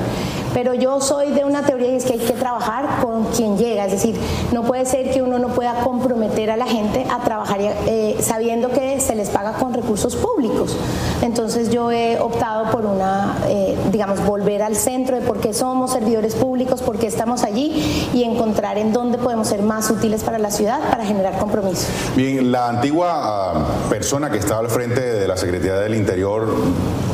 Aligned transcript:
Pero 0.53 0.73
yo 0.73 1.01
soy 1.01 1.31
de 1.31 1.43
una 1.43 1.63
teoría 1.63 1.91
y 1.91 1.95
es 1.95 2.05
que 2.05 2.13
hay 2.13 2.19
que 2.19 2.33
trabajar 2.33 3.01
con 3.01 3.25
quien 3.25 3.57
llega, 3.57 3.85
es 3.85 3.91
decir, 3.91 4.15
no 4.51 4.63
puede 4.63 4.85
ser 4.85 5.11
que 5.11 5.21
uno 5.21 5.39
no 5.39 5.49
pueda 5.49 5.75
comprometer 5.83 6.51
a 6.51 6.57
la 6.57 6.65
gente 6.65 7.05
a 7.11 7.19
trabajar 7.19 7.57
eh, 7.59 8.17
sabiendo 8.19 8.69
que 8.69 8.99
se 8.99 9.15
les 9.15 9.29
paga 9.29 9.53
con 9.53 9.73
recursos 9.73 10.15
públicos. 10.15 10.75
Entonces 11.21 11.69
yo 11.69 11.91
he 11.91 12.19
optado 12.19 12.71
por 12.71 12.84
una, 12.85 13.37
eh, 13.47 13.77
digamos, 13.91 14.25
volver 14.25 14.61
al 14.61 14.75
centro 14.75 15.19
de 15.19 15.21
por 15.25 15.39
qué 15.39 15.53
somos 15.53 15.91
servidores 15.91 16.35
públicos, 16.35 16.81
por 16.81 16.97
qué 16.97 17.07
estamos 17.07 17.43
allí 17.43 18.09
y 18.13 18.23
encontrar 18.23 18.77
en 18.77 18.93
dónde 18.93 19.17
podemos 19.17 19.47
ser 19.47 19.61
más 19.61 19.89
útiles 19.89 20.23
para 20.23 20.39
la 20.39 20.51
ciudad 20.51 20.79
para 20.89 21.05
generar 21.05 21.37
compromiso. 21.37 21.87
Bien, 22.15 22.51
la 22.51 22.69
antigua 22.69 23.11
ah, 23.13 23.65
persona 23.89 24.29
que 24.29 24.37
estaba 24.37 24.59
al 24.59 24.69
frente 24.69 25.01
de 25.01 25.27
la 25.27 25.37
Secretaría 25.37 25.75
del 25.75 25.95
Interior, 25.95 26.47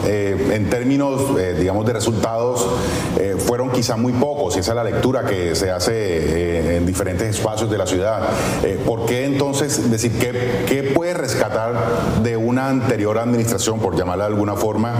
eh, 0.05 0.51
en 0.53 0.69
términos, 0.69 1.21
eh, 1.39 1.55
digamos, 1.59 1.85
de 1.85 1.93
resultados, 1.93 2.67
fueron 3.45 3.71
quizá 3.71 3.97
muy 3.97 4.13
pocos, 4.13 4.55
y 4.55 4.59
esa 4.59 4.71
es 4.71 4.75
la 4.75 4.83
lectura 4.83 5.23
que 5.25 5.55
se 5.55 5.71
hace 5.71 6.77
en 6.77 6.85
diferentes 6.85 7.35
espacios 7.35 7.69
de 7.69 7.77
la 7.77 7.85
ciudad. 7.85 8.21
¿Por 8.85 9.05
qué 9.05 9.25
entonces 9.25 9.89
decir 9.91 10.17
qué, 10.19 10.65
qué 10.67 10.83
puede 10.83 11.13
rescatar 11.13 11.73
de 12.23 12.37
una 12.37 12.67
anterior 12.67 13.17
administración, 13.17 13.79
por 13.79 13.95
llamarla 13.95 14.25
de 14.25 14.33
alguna 14.33 14.55
forma, 14.55 14.93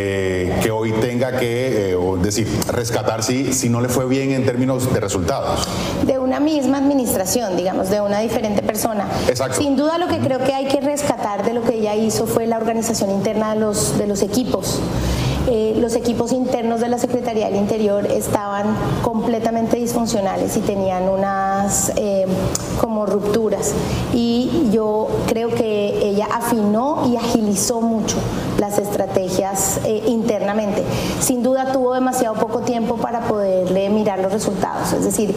eh, 0.00 0.60
que 0.62 0.70
hoy 0.70 0.92
tenga 0.92 1.38
que, 1.38 1.90
eh, 1.90 1.96
decir, 2.22 2.46
rescatar 2.68 3.24
si, 3.24 3.52
si 3.52 3.68
no 3.68 3.80
le 3.80 3.88
fue 3.88 4.06
bien 4.06 4.30
en 4.30 4.44
términos 4.44 4.92
de 4.92 5.00
resultados. 5.00 5.66
De 6.06 6.20
una 6.20 6.38
misma 6.38 6.78
administración, 6.78 7.56
digamos, 7.56 7.90
de 7.90 8.00
una 8.00 8.20
diferente 8.20 8.62
persona. 8.62 9.08
Exacto. 9.28 9.60
Sin 9.60 9.76
duda 9.76 9.98
lo 9.98 10.06
que 10.06 10.18
creo 10.18 10.38
que 10.38 10.54
hay 10.54 10.68
que 10.68 10.80
rescatar 10.80 11.44
de 11.44 11.52
lo 11.52 11.62
que 11.62 11.74
ella 11.74 11.96
hizo 11.96 12.26
fue 12.26 12.46
la 12.46 12.58
organización 12.58 13.10
interna 13.10 13.54
de 13.54 13.60
los, 13.60 13.98
de 13.98 14.06
los 14.06 14.22
equipos. 14.22 14.78
Eh, 15.50 15.74
los 15.80 15.94
equipos 15.94 16.32
internos 16.32 16.80
de 16.80 16.88
la 16.88 16.98
Secretaría 16.98 17.46
del 17.46 17.56
Interior 17.56 18.04
estaban 18.04 18.66
completamente 19.02 19.78
disfuncionales 19.78 20.54
y 20.58 20.60
tenían 20.60 21.08
unas 21.08 21.90
eh, 21.96 22.26
como 22.78 23.06
rupturas. 23.06 23.72
Y 24.12 24.68
yo 24.70 25.08
creo 25.26 25.48
que 25.54 26.06
ella 26.06 26.28
afinó 26.30 27.08
y 27.08 27.16
agilizó 27.16 27.80
mucho 27.80 28.18
las 28.58 28.78
estrategias 28.78 29.80
eh, 29.84 30.02
internamente. 30.06 30.84
Sin 31.20 31.42
duda 31.42 31.72
tuvo 31.72 31.94
demasiado 31.94 32.34
poco 32.34 32.60
tiempo 32.60 32.96
para 32.96 33.20
poderle 33.20 33.88
mirar 33.88 34.18
los 34.18 34.30
resultados. 34.30 34.92
Es 34.92 35.04
decir, 35.04 35.34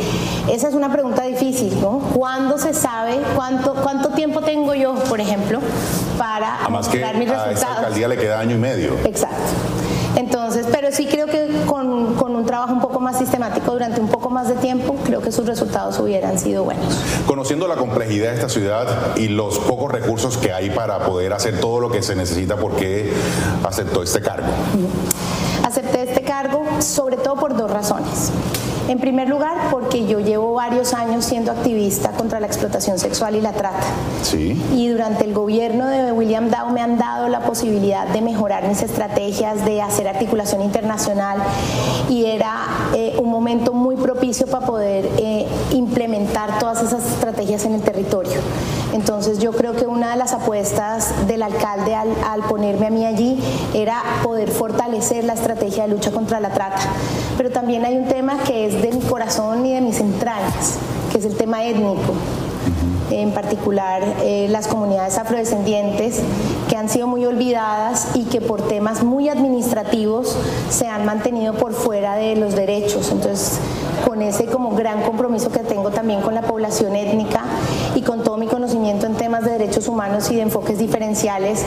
esa 0.51 0.67
es 0.67 0.73
una 0.73 0.91
pregunta 0.91 1.23
difícil, 1.23 1.79
¿no? 1.79 1.99
¿Cuándo 2.13 2.57
se 2.57 2.73
sabe 2.73 3.17
cuánto, 3.37 3.75
cuánto 3.75 4.09
tiempo 4.09 4.41
tengo 4.41 4.73
yo, 4.73 4.95
por 4.95 5.21
ejemplo, 5.21 5.59
para 6.17 6.67
mostrar 6.69 7.15
mis 7.15 7.29
resultados? 7.29 7.63
A 7.63 7.69
esa 7.71 7.77
alcaldía 7.77 8.07
le 8.09 8.17
queda 8.17 8.41
año 8.41 8.57
y 8.57 8.59
medio. 8.59 8.97
Exacto. 9.05 9.37
Entonces, 10.15 10.67
pero 10.71 10.91
sí 10.91 11.07
creo 11.07 11.27
que 11.27 11.47
con, 11.65 12.15
con, 12.15 12.35
un 12.35 12.45
trabajo 12.45 12.73
un 12.73 12.81
poco 12.81 12.99
más 12.99 13.17
sistemático 13.17 13.71
durante 13.71 13.99
un 13.99 14.09
poco 14.09 14.29
más 14.29 14.47
de 14.47 14.55
tiempo, 14.55 14.95
creo 15.03 15.21
que 15.21 15.31
sus 15.31 15.45
resultados 15.45 15.99
hubieran 15.99 16.37
sido 16.37 16.63
buenos. 16.63 16.99
Conociendo 17.25 17.67
la 17.67 17.75
complejidad 17.75 18.29
de 18.29 18.35
esta 18.35 18.49
ciudad 18.49 19.15
y 19.15 19.27
los 19.27 19.59
pocos 19.59 19.91
recursos 19.91 20.37
que 20.37 20.51
hay 20.51 20.69
para 20.69 20.99
poder 21.05 21.33
hacer 21.33 21.59
todo 21.59 21.79
lo 21.79 21.89
que 21.89 22.01
se 22.01 22.15
necesita, 22.15 22.57
¿por 22.57 22.75
qué 22.75 23.11
aceptó 23.63 24.03
este 24.03 24.21
cargo? 24.21 24.47
Acepté 25.65 26.03
este 26.03 26.21
cargo 26.23 26.63
sobre 26.79 27.17
todo 27.17 27.35
por 27.35 27.55
dos 27.55 27.71
razones. 27.71 28.31
En 28.87 28.99
primer 28.99 29.29
lugar, 29.29 29.69
porque 29.71 30.05
yo 30.05 30.19
llevo 30.19 30.53
varios 30.53 30.93
años 30.93 31.25
siendo 31.25 31.51
activista 31.51 32.11
contra 32.11 32.39
la 32.39 32.47
explotación 32.47 32.99
sexual 32.99 33.35
y 33.35 33.41
la 33.41 33.53
trata. 33.53 33.85
Sí. 34.23 34.61
Y 34.73 34.89
durante 34.89 35.23
el 35.23 35.33
gobierno 35.33 35.87
de 35.87 36.11
William 36.11 36.49
Dow 36.49 36.69
me 36.71 36.81
han 36.81 36.97
dado 36.97 37.27
la 37.29 37.41
posibilidad 37.41 38.07
de 38.07 38.21
mejorar 38.21 38.67
mis 38.67 38.81
estrategias, 38.81 39.63
de 39.65 39.81
hacer 39.81 40.07
articulación 40.07 40.61
internacional 40.61 41.37
y 42.09 42.25
era 42.25 42.67
eh, 42.93 43.15
un 43.21 43.29
momento 43.29 43.73
muy 43.73 43.95
propicio 43.95 44.47
para 44.47 44.65
poder 44.65 45.09
eh, 45.17 45.47
implementar 45.71 46.59
todas 46.59 46.83
esas 46.83 47.05
estrategias 47.05 47.65
en 47.65 47.75
el 47.75 47.81
territorio. 47.81 48.39
Entonces 48.93 49.39
yo 49.39 49.51
creo 49.53 49.73
que 49.73 49.85
una 49.85 50.11
de 50.11 50.17
las 50.17 50.33
apuestas 50.33 51.27
del 51.27 51.43
alcalde 51.43 51.95
al, 51.95 52.09
al 52.29 52.41
ponerme 52.41 52.87
a 52.87 52.89
mí 52.89 53.05
allí 53.05 53.39
era 53.73 54.01
poder 54.23 54.49
fortalecer 54.49 55.23
la 55.23 55.33
estrategia 55.33 55.83
de 55.83 55.89
lucha 55.89 56.11
contra 56.11 56.39
la 56.39 56.49
trata. 56.49 56.79
Pero 57.37 57.51
también 57.51 57.85
hay 57.85 57.95
un 57.95 58.05
tema 58.05 58.37
que 58.45 58.65
es 58.65 58.70
de 58.79 58.91
mi 58.91 59.01
corazón 59.01 59.65
y 59.65 59.73
de 59.73 59.81
mis 59.81 59.99
entrañas, 59.99 60.77
que 61.11 61.17
es 61.17 61.25
el 61.25 61.35
tema 61.35 61.63
étnico 61.63 62.13
en 63.11 63.31
particular 63.31 64.01
eh, 64.21 64.47
las 64.49 64.67
comunidades 64.67 65.17
afrodescendientes, 65.17 66.21
que 66.69 66.77
han 66.77 66.89
sido 66.89 67.07
muy 67.07 67.25
olvidadas 67.25 68.09
y 68.13 68.23
que 68.25 68.41
por 68.41 68.61
temas 68.67 69.03
muy 69.03 69.29
administrativos 69.29 70.35
se 70.69 70.87
han 70.87 71.05
mantenido 71.05 71.53
por 71.53 71.73
fuera 71.73 72.15
de 72.15 72.35
los 72.35 72.55
derechos. 72.55 73.11
Entonces, 73.11 73.59
con 74.07 74.21
ese 74.21 74.45
como 74.45 74.75
gran 74.75 75.01
compromiso 75.01 75.51
que 75.51 75.59
tengo 75.59 75.91
también 75.91 76.21
con 76.21 76.33
la 76.33 76.41
población 76.41 76.95
étnica 76.95 77.40
y 78.01 78.03
con 78.03 78.23
todo 78.23 78.37
mi 78.37 78.47
conocimiento 78.47 79.05
en 79.05 79.13
temas 79.13 79.45
de 79.45 79.51
derechos 79.51 79.87
humanos 79.87 80.29
y 80.31 80.35
de 80.35 80.41
enfoques 80.41 80.79
diferenciales, 80.79 81.63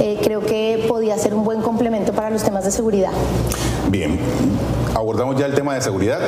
eh, 0.00 0.18
creo 0.22 0.40
que 0.40 0.84
podía 0.88 1.18
ser 1.18 1.34
un 1.34 1.44
buen 1.44 1.60
complemento 1.60 2.12
para 2.12 2.30
los 2.30 2.42
temas 2.42 2.64
de 2.64 2.70
seguridad. 2.70 3.10
Bien, 3.90 4.18
abordamos 4.94 5.36
ya 5.36 5.46
el 5.46 5.54
tema 5.54 5.74
de 5.74 5.82
seguridad. 5.82 6.20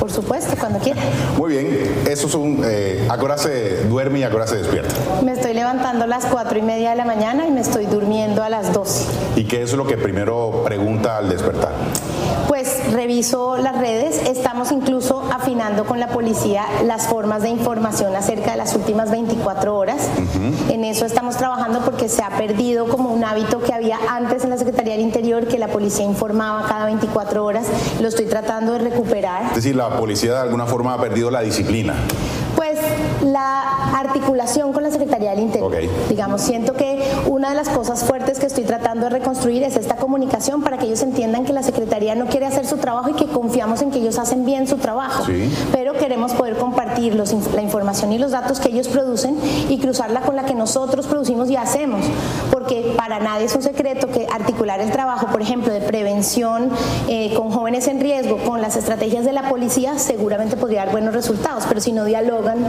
Por 0.00 0.10
supuesto, 0.10 0.56
cuando 0.58 0.78
quiera. 0.80 1.00
Muy 1.38 1.52
bien, 1.52 2.04
eso 2.10 2.26
es 2.26 2.34
un... 2.34 2.62
Eh, 2.64 3.06
¿A 3.08 3.16
qué 3.16 3.24
hora 3.24 3.38
se 3.38 3.84
duerme 3.84 4.20
y 4.20 4.22
a 4.24 4.30
qué 4.30 4.36
hora 4.36 4.46
se 4.46 4.56
despierta? 4.56 4.94
Me 5.22 5.32
estoy 5.32 5.54
levantando 5.54 6.04
a 6.04 6.06
las 6.06 6.26
cuatro 6.26 6.58
y 6.58 6.62
media 6.62 6.90
de 6.90 6.96
la 6.96 7.04
mañana 7.04 7.46
y 7.46 7.50
me 7.50 7.60
estoy 7.60 7.86
durmiendo 7.86 8.42
a 8.42 8.48
las 8.48 8.72
12. 8.72 9.04
¿Y 9.36 9.44
qué 9.44 9.62
es 9.62 9.72
lo 9.74 9.86
que 9.86 9.96
primero 9.96 10.62
pregunta 10.64 11.18
al 11.18 11.28
despertar? 11.28 11.72
Pues 12.48 12.92
reviso 12.92 13.56
las 13.56 13.78
redes, 13.78 14.20
estamos 14.28 14.70
incluso 14.72 15.28
afinando 15.32 15.84
con 15.84 15.98
la 16.00 16.08
policía 16.08 16.64
las 16.84 17.06
formas 17.06 17.42
de 17.42 17.48
información 17.48 18.14
acerca 18.16 18.52
de 18.52 18.56
las 18.56 18.74
últimas 18.74 19.10
24 19.10 19.76
horas. 19.76 20.08
En 20.68 20.84
eso 20.84 21.06
estamos 21.06 21.36
trabajando 21.36 21.80
porque 21.80 22.08
se 22.08 22.22
ha 22.22 22.30
perdido 22.30 22.86
como 22.86 23.10
un 23.10 23.24
hábito 23.24 23.60
que 23.60 23.72
había 23.72 23.98
antes 24.08 24.44
en 24.44 24.50
la 24.50 24.58
Secretaría 24.58 24.94
del 24.94 25.02
Interior, 25.02 25.46
que 25.46 25.58
la 25.58 25.68
policía 25.68 26.04
informaba 26.04 26.66
cada 26.68 26.86
24 26.86 27.44
horas. 27.44 27.66
Lo 28.00 28.08
estoy 28.08 28.26
tratando 28.26 28.72
de 28.72 28.78
recuperar. 28.80 29.44
Es 29.48 29.56
decir, 29.56 29.76
la 29.76 29.96
policía 29.98 30.34
de 30.34 30.40
alguna 30.40 30.66
forma 30.66 30.94
ha 30.94 31.00
perdido 31.00 31.30
la 31.30 31.40
disciplina. 31.40 31.94
Pues 32.74 33.32
la 33.32 33.98
articulación 33.98 34.72
con 34.72 34.82
la 34.82 34.90
Secretaría 34.90 35.30
del 35.30 35.40
Interior. 35.40 35.72
Digamos, 36.08 36.42
siento 36.42 36.74
que 36.74 37.02
una 37.26 37.50
de 37.50 37.54
las 37.54 37.68
cosas 37.68 38.04
fuertes 38.04 38.38
que 38.38 38.46
estoy 38.46 38.64
tratando 38.64 39.04
de 39.04 39.10
reconstruir 39.10 39.62
es 39.62 39.76
esta 39.76 39.96
comunicación 39.96 40.62
para 40.62 40.78
que 40.78 40.86
ellos 40.86 41.02
entiendan 41.02 41.44
que 41.44 41.52
la 41.52 41.62
Secretaría 41.62 42.14
no 42.14 42.26
quiere 42.26 42.46
hacer 42.46 42.66
su 42.66 42.76
trabajo 42.76 43.10
y 43.10 43.14
que 43.14 43.26
confiamos 43.26 43.82
en 43.82 43.90
que 43.90 43.98
ellos 43.98 44.18
hacen 44.18 44.44
bien 44.44 44.66
su 44.66 44.76
trabajo. 44.76 45.24
Pero 45.72 45.94
queremos 45.94 46.32
poder 46.32 46.56
compartir 46.56 47.14
los, 47.14 47.32
la 47.54 47.62
información 47.62 48.12
y 48.12 48.18
los 48.18 48.32
datos 48.32 48.60
que 48.60 48.68
ellos 48.68 48.88
producen 48.88 49.36
y 49.68 49.78
cruzarla 49.78 50.20
con 50.20 50.36
la 50.36 50.44
que 50.44 50.54
nosotros 50.54 51.06
producimos 51.06 51.50
y 51.50 51.56
hacemos. 51.56 52.04
Porque 52.50 52.94
para 52.96 53.20
nadie 53.20 53.46
es 53.46 53.54
un 53.54 53.62
secreto 53.62 54.08
que 54.08 54.26
articular 54.32 54.80
el 54.80 54.90
trabajo, 54.90 55.26
por 55.28 55.42
ejemplo, 55.42 55.72
de 55.72 55.80
prevención 55.80 56.70
eh, 57.08 57.32
con 57.34 57.50
jóvenes 57.50 57.88
en 57.88 58.00
riesgo, 58.00 58.38
con 58.38 58.60
las 58.60 58.76
estrategias 58.76 59.24
de 59.24 59.32
la 59.32 59.48
policía, 59.48 59.98
seguramente 59.98 60.56
podría 60.56 60.84
dar 60.84 60.92
buenos 60.92 61.14
resultados. 61.14 61.64
Pero 61.68 61.80
si 61.80 61.92
no 61.92 62.04
dialogan 62.04 62.63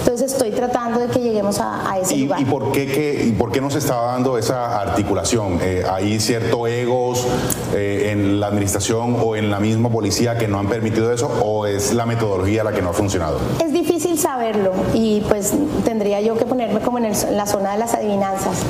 Entonces 0.00 0.32
estoy 0.32 0.50
tratando 0.50 0.98
de 0.98 1.08
que 1.08 1.20
lleguemos 1.20 1.60
a, 1.60 1.98
ese 2.00 2.16
¿Y, 2.16 2.22
lugar. 2.22 2.40
¿Y 2.40 2.44
por 2.46 2.72
qué, 2.72 3.24
y 3.26 3.32
por 3.32 3.52
qué 3.52 3.60
no 3.60 3.70
se 3.70 3.78
está 3.78 3.96
dando 3.96 4.38
esa 4.38 4.80
articulación? 4.80 5.58
Eh, 5.60 5.84
¿Hay 5.88 6.18
cierto 6.20 6.66
egos 6.66 7.26
eh, 7.74 8.08
en 8.12 8.40
la 8.40 8.46
administración 8.46 9.16
o 9.22 9.36
en 9.36 9.50
la 9.50 9.60
misma 9.60 9.90
policía 9.90 10.38
que 10.38 10.48
no 10.48 10.58
han 10.58 10.68
permitido 10.68 11.12
eso 11.12 11.30
o 11.44 11.66
es 11.66 11.92
la 11.92 12.06
metodología 12.06 12.64
la 12.64 12.72
que 12.72 12.82
no 12.82 12.90
ha 12.90 12.94
funcionado? 12.94 13.38
Es 13.62 13.72
difícil 13.72 14.18
saberlo 14.18 14.72
y 14.94 15.20
pues 15.28 15.52
tendría 15.84 16.20
yo 16.20 16.36
que 16.36 16.46
ponerme 16.46 16.80
como 16.80 16.98
en 16.98 17.12
la 17.36 17.46
zona 17.46 17.72
de 17.72 17.78
las 17.78 17.94
adivinanzas. 17.94 18.64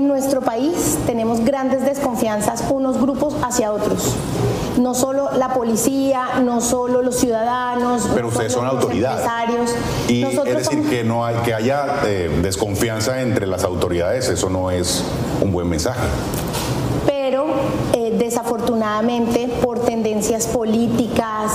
En 0.00 0.08
nuestro 0.08 0.40
país 0.40 0.96
tenemos 1.04 1.44
grandes 1.44 1.84
desconfianzas 1.84 2.64
unos 2.70 2.98
grupos 2.98 3.34
hacia 3.42 3.70
otros. 3.70 4.14
No 4.78 4.94
solo 4.94 5.28
la 5.36 5.52
policía, 5.52 6.40
no 6.42 6.62
solo 6.62 7.02
los 7.02 7.16
ciudadanos, 7.16 8.08
pero 8.14 8.28
ustedes 8.28 8.50
son 8.54 8.66
autoridades. 8.66 9.28
Y 10.08 10.22
es 10.22 10.42
decir, 10.42 10.88
que 10.88 11.04
no 11.04 11.26
hay, 11.26 11.34
que 11.44 11.52
haya 11.52 12.00
eh, 12.06 12.30
desconfianza 12.40 13.20
entre 13.20 13.46
las 13.46 13.62
autoridades, 13.62 14.30
eso 14.30 14.48
no 14.48 14.70
es 14.70 15.04
un 15.42 15.52
buen 15.52 15.68
mensaje 15.68 16.00
pero 17.06 17.46
eh, 17.92 18.14
desafortunadamente 18.18 19.48
por 19.62 19.78
tendencias 19.80 20.46
políticas, 20.46 21.52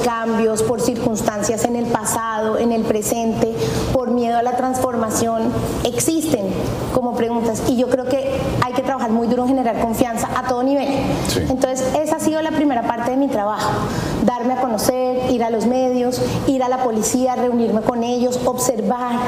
por 0.00 0.04
cambios, 0.04 0.62
por 0.62 0.80
circunstancias 0.80 1.64
en 1.64 1.76
el 1.76 1.86
pasado, 1.86 2.58
en 2.58 2.72
el 2.72 2.82
presente, 2.82 3.54
por 3.92 4.10
miedo 4.10 4.38
a 4.38 4.42
la 4.42 4.56
transformación, 4.56 5.52
existen 5.84 6.46
como 6.94 7.14
preguntas. 7.14 7.62
Y 7.68 7.76
yo 7.76 7.88
creo 7.88 8.06
que 8.06 8.38
hay 8.62 8.72
que 8.72 8.82
trabajar 8.82 9.10
muy 9.10 9.26
duro 9.26 9.42
en 9.42 9.48
generar 9.48 9.80
confianza 9.80 10.28
a 10.36 10.46
todo 10.46 10.62
nivel. 10.62 10.88
Entonces, 11.48 11.84
esa 12.00 12.16
ha 12.16 12.20
sido 12.20 12.40
la 12.42 12.50
primera 12.50 12.82
parte 12.82 13.10
de 13.10 13.16
mi 13.16 13.28
trabajo, 13.28 13.70
darme 14.24 14.54
a 14.54 14.60
conocer, 14.60 15.30
ir 15.30 15.44
a 15.44 15.50
los 15.50 15.66
medios, 15.66 16.20
ir 16.46 16.62
a 16.62 16.68
la 16.68 16.82
policía, 16.82 17.36
reunirme 17.36 17.80
con 17.82 18.02
ellos, 18.02 18.38
observar, 18.44 19.18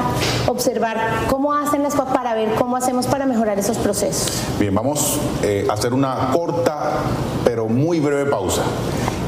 observar 0.46 0.96
cómo 1.28 1.52
hacen 1.52 1.82
las 1.82 1.94
cosas 1.94 2.14
para 2.14 2.34
ver 2.34 2.54
cómo 2.54 2.76
hacemos 2.76 3.06
para 3.06 3.26
mejorar 3.26 3.58
esos 3.58 3.76
procesos. 3.78 4.42
Bien, 4.58 4.74
vamos 4.74 5.18
eh, 5.42 5.66
a 5.68 5.74
hacer 5.74 5.94
una 5.94 6.30
corta 6.32 7.02
pero 7.44 7.68
muy 7.68 8.00
breve 8.00 8.30
pausa. 8.30 8.62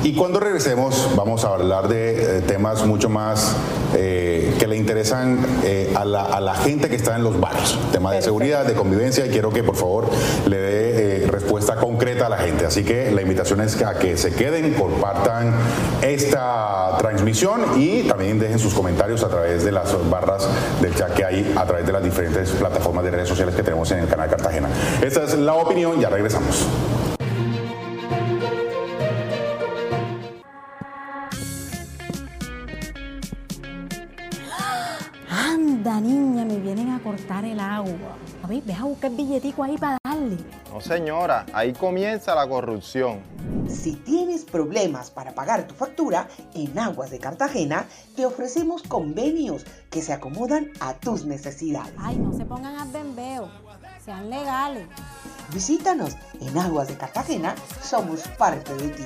Y 0.05 0.12
cuando 0.12 0.39
regresemos 0.39 1.09
vamos 1.17 1.47
a 1.47 1.55
hablar 1.55 1.89
de 1.89 2.39
eh, 2.39 2.41
temas 2.43 2.85
mucho 2.85 3.09
más 3.09 3.56
eh, 3.95 4.55
que 4.59 4.67
le 4.67 4.77
interesan 4.77 5.39
eh, 5.65 5.95
a, 5.97 6.05
la, 6.05 6.55
gente 6.56 6.91
que 6.91 6.97
está 6.97 7.17
en 7.17 7.25
los 7.25 7.41
barrios, 7.41 7.79
tema 7.91 8.12
de 8.12 8.21
seguridad, 8.21 8.67
de 8.67 8.75
convivencia 8.75 9.25
y 9.25 9.31
quiero 9.31 9.51
que 9.51 9.62
por 9.62 9.77
favor 9.77 10.11
le 10.47 10.59
dé 10.59 11.27
respuesta 11.27 11.77
concreta 11.77 12.27
a 12.27 12.29
la 12.29 12.37
gente. 12.37 12.67
Así 12.67 12.85
que 12.85 13.12
la 13.12 13.23
invitación 13.23 13.62
es 13.62 13.81
a 13.81 13.99
que 13.99 14.19
se 14.19 14.35
queden, 14.35 14.75
compartan 14.75 15.55
esta 16.03 16.99
transmisión 16.99 17.81
y 17.81 18.03
también 18.03 18.39
dejen 18.39 18.59
sus 18.59 18.75
comentarios 18.75 19.25
a 19.25 19.29
través 19.29 19.65
de 19.65 19.73
las 19.73 19.97
barras 20.11 20.47
del 20.83 20.95
chat 20.95 21.15
que 21.15 21.25
hay 21.25 21.55
a 21.56 21.65
través 21.65 21.87
de 21.87 21.93
las 21.93 22.05
diferentes 22.05 22.51
plataformas 22.51 23.05
de 23.05 23.11
redes 23.11 23.29
sociales 23.29 23.55
que 23.55 23.62
tenemos 23.62 23.91
en 23.91 24.01
el 24.01 24.06
canal 24.06 24.29
Cartagena. 24.29 24.69
Esta 25.01 25.25
es 25.25 25.35
la 25.39 25.55
opinión, 25.55 25.99
ya 25.99 26.11
regresamos. 26.11 26.67
Agua. 37.76 38.17
A 38.43 38.47
ver, 38.47 38.62
deja 38.62 38.85
buscar 38.85 39.11
el 39.11 39.17
billetico 39.17 39.62
ahí 39.62 39.76
para 39.76 39.99
darle. 40.05 40.37
No, 40.73 40.81
señora, 40.81 41.47
ahí 41.53 41.73
comienza 41.73 42.35
la 42.35 42.49
corrupción. 42.49 43.21
Si 43.69 43.97
tienes 43.97 44.44
problemas 44.44 45.11
para 45.11 45.35
pagar 45.35 45.67
tu 45.67 45.75
factura, 45.75 46.29
en 46.55 46.79
Aguas 46.79 47.11
de 47.11 47.19
Cartagena 47.19 47.87
te 48.17 48.26
ofrecemos 48.26 48.82
convenios 48.82 49.65
que 49.91 50.03
se 50.03 50.12
acomodan 50.12 50.71
a 50.81 50.94
tus 50.94 51.25
necesidades. 51.25 51.93
Ay, 51.99 52.17
no 52.17 52.32
se 52.32 52.44
pongan 52.44 52.76
a 52.76 52.85
bembeo, 52.87 53.49
sean 54.05 54.31
legales. 54.31 54.87
Visítanos 55.53 56.17
en 56.41 56.56
Aguas 56.59 56.88
de 56.88 56.97
Cartagena, 56.97 57.55
somos 57.82 58.23
parte 58.38 58.75
de 58.75 58.88
ti. 58.88 59.05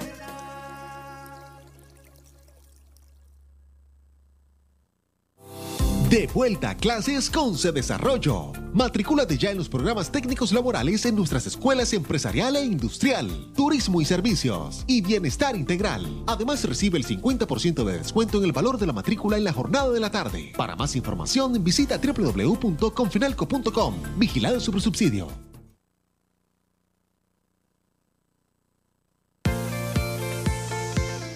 De 6.11 6.27
vuelta 6.29 6.71
a 6.71 6.75
clases 6.75 7.29
con 7.29 7.59
Se 7.59 7.71
Desarrollo. 7.71 8.53
Matricúlate 8.73 9.37
ya 9.37 9.51
en 9.51 9.59
los 9.59 9.69
programas 9.69 10.11
técnicos 10.11 10.53
laborales 10.53 11.05
en 11.05 11.15
nuestras 11.15 11.47
escuelas 11.47 11.93
empresarial 11.93 12.57
e 12.57 12.65
industrial, 12.65 13.29
turismo 13.55 14.01
y 14.01 14.07
servicios 14.07 14.85
y 14.87 15.03
bienestar 15.03 15.55
integral. 15.55 16.25
Además 16.27 16.65
recibe 16.65 16.97
el 16.97 17.05
50% 17.05 17.85
de 17.85 17.99
descuento 17.99 18.39
en 18.39 18.45
el 18.45 18.53
valor 18.53 18.79
de 18.79 18.87
la 18.87 18.95
matrícula 18.95 19.37
en 19.37 19.45
la 19.45 19.53
jornada 19.53 19.91
de 19.91 20.01
la 20.01 20.11
tarde. 20.11 20.55
Para 20.57 20.77
más 20.77 20.97
información 20.97 21.63
visita 21.63 21.99
www.confinalco.com. 21.99 23.95
Vigilado 24.17 24.61
sobre 24.61 24.81
subsidio. 24.81 25.29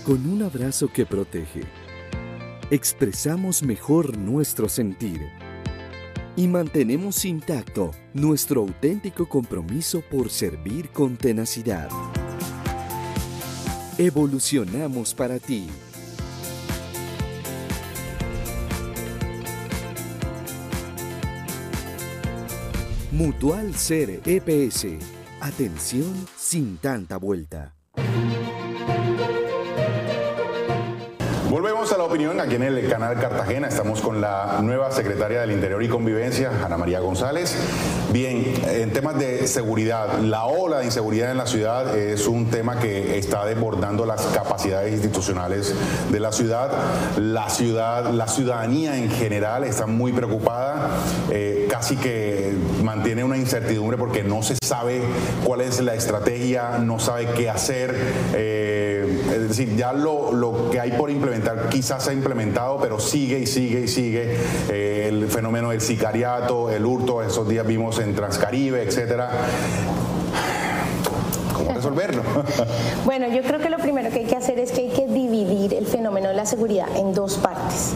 Con 0.07 0.27
un 0.27 0.43
abrazo 0.43 0.89
que 0.89 1.05
protege 1.05 1.82
expresamos 2.73 3.63
mejor 3.63 4.17
nuestro 4.17 4.67
sentir 4.67 5.29
y 6.37 6.49
mantenemos 6.49 7.27
intacto 7.27 7.91
nuestro 8.15 8.63
auténtico 8.63 9.29
compromiso 9.29 10.01
por 10.01 10.31
servir 10.31 10.89
con 10.89 11.19
tenacidad. 11.19 11.91
Evolucionamos 13.99 15.13
para 15.13 15.39
ti. 15.39 15.69
Mutual 23.11 23.75
Ser 23.75 24.23
EPS. 24.25 24.87
Atención 25.43 26.27
sin 26.39 26.79
tanta 26.79 27.19
vuelta. 27.19 27.75
Volvemos 31.53 31.93
a 31.93 31.99
la 31.99 32.05
opinión 32.05 32.41
aquí 32.41 32.55
en 32.55 32.63
el 32.63 32.89
canal 32.89 33.21
Cartagena. 33.21 33.69
Estamos 33.69 34.01
con 34.01 34.23
la 34.23 34.61
nueva 34.63 34.91
secretaria 34.91 35.43
del 35.43 35.53
Interior 35.53 35.83
y 35.83 35.89
Convivencia, 35.91 36.51
Ana 36.65 36.79
María 36.79 37.01
González. 37.01 37.55
Bien, 38.11 38.55
en 38.69 38.91
temas 38.91 39.19
de 39.19 39.47
seguridad, 39.47 40.19
la 40.21 40.47
ola 40.47 40.79
de 40.79 40.87
inseguridad 40.87 41.31
en 41.31 41.37
la 41.37 41.47
ciudad 41.47 41.95
es 41.95 42.27
un 42.27 42.47
tema 42.47 42.79
que 42.79 43.19
está 43.19 43.45
desbordando 43.45 44.07
las 44.07 44.23
capacidades 44.29 44.95
institucionales 44.95 45.75
de 46.11 46.21
la 46.21 46.33
ciudad. 46.33 46.73
La 47.19 47.51
ciudad, 47.51 48.11
la 48.11 48.29
ciudadanía 48.29 48.97
en 48.97 49.11
general 49.11 49.65
está 49.65 49.85
muy 49.85 50.15
preocupada, 50.15 50.89
eh, 51.31 51.69
casi 51.71 51.97
que 51.97 52.55
mantiene 53.03 53.25
una 53.25 53.37
incertidumbre 53.37 53.99
porque 53.99 54.23
no 54.23 54.45
se 54.45 54.55
sabe 54.63 55.03
cuál 55.45 55.61
es 55.61 55.81
la 55.81 55.93
estrategia, 55.93 56.79
no 56.79 57.01
sabe 57.01 57.27
qué 57.37 57.51
hacer. 57.51 57.93
Eh, 58.33 59.25
es 59.27 59.49
decir, 59.49 59.75
ya 59.75 59.93
lo, 59.93 60.33
lo 60.33 60.71
que 60.71 60.79
hay 60.79 60.93
por 60.93 61.11
implementar 61.11 61.69
quizás 61.69 62.05
se 62.05 62.11
ha 62.11 62.13
implementado, 62.13 62.79
pero 62.81 63.01
sigue 63.01 63.41
y 63.41 63.47
sigue 63.49 63.81
y 63.81 63.89
sigue 63.89 64.37
eh, 64.71 65.07
el 65.09 65.27
fenómeno 65.27 65.71
del 65.71 65.81
sicariato, 65.81 66.71
el 66.71 66.87
hurto, 66.87 67.25
esos 67.25 67.49
días 67.49 67.67
vimos 67.67 67.99
en 67.99 68.15
Transcaribe, 68.15 68.85
etcétera. 68.85 69.31
¿Cómo 71.55 71.73
resolverlo? 71.73 72.23
bueno, 73.05 73.27
yo 73.35 73.43
creo 73.43 73.59
que 73.59 73.69
lo 73.69 73.79
primero 73.79 74.11
que 74.11 74.21
hay 74.21 74.27
que 74.27 74.37
hacer 74.37 74.61
es 74.61 74.71
que 74.71 74.83
hay 74.83 74.91
que 74.91 75.09
dividir 75.09 75.75
el 75.75 75.87
fenómeno 75.87 76.29
de 76.29 76.35
la 76.35 76.47
seguridad 76.47 76.87
en 76.97 77.13
dos 77.15 77.35
partes. 77.39 77.95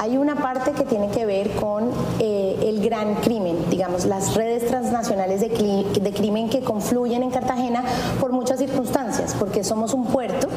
Hay 0.00 0.16
una 0.16 0.36
parte 0.36 0.72
que 0.72 0.84
tiene 0.84 1.08
que 1.10 1.24
ver 1.24 1.50
con 1.52 1.90
eh, 2.18 2.56
el 2.62 2.82
gran 2.82 3.16
crimen, 3.16 3.56
digamos, 3.70 4.04
las 4.06 4.34
redes 4.34 4.66
transnacionales 4.66 5.40
de, 5.40 5.48
de, 5.48 6.12
crimen 6.12 6.48
que 6.48 6.60
confluyen 6.60 7.22
en 7.22 7.30
Cartagena 7.30 7.84
por 8.20 8.32
muchas 8.32 8.58
circunstancias, 8.58 9.36
porque 9.38 9.62
somos 9.62 9.94
un 9.94 10.06
puerto, 10.06 10.48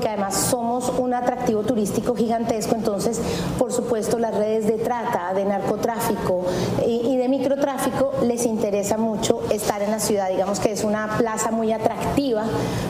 porque 0.00 0.14
además 0.14 0.34
somos 0.34 0.90
un 0.96 1.12
atractivo 1.12 1.62
turístico 1.62 2.14
gigantesco, 2.14 2.74
entonces, 2.74 3.20
por 3.58 3.70
supuesto, 3.70 4.18
las 4.18 4.34
redes 4.34 4.66
de 4.66 4.78
trata, 4.78 5.34
de 5.34 5.44
narcotráfico 5.44 6.46
y, 6.86 7.06
y 7.06 7.16
de 7.18 7.28
microtráfico 7.28 8.14
les 8.22 8.46
interesa 8.46 8.96
mucho 8.96 9.42
estar 9.50 9.82
en 9.82 9.90
la 9.90 10.00
ciudad, 10.00 10.30
digamos 10.30 10.58
que 10.58 10.72
es 10.72 10.84
una 10.84 11.18
plaza 11.18 11.50
muy 11.50 11.70
atractiva 11.72 12.44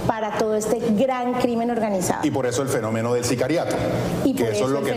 para 0.07 0.39
todo 0.39 0.55
este 0.55 0.79
gran 0.93 1.35
crimen 1.35 1.73
organizado. 1.73 2.21
Y 2.23 2.31
por 2.31 2.47
eso 2.47 2.63
el 2.63 2.69
fenómeno 2.69 3.13
del 3.13 3.25
sicariato. 3.25 3.75
Y 4.25 4.35
por 4.35 4.47
eso, 4.47 4.67
es 4.67 4.71
lo 4.71 4.85
que 4.85 4.95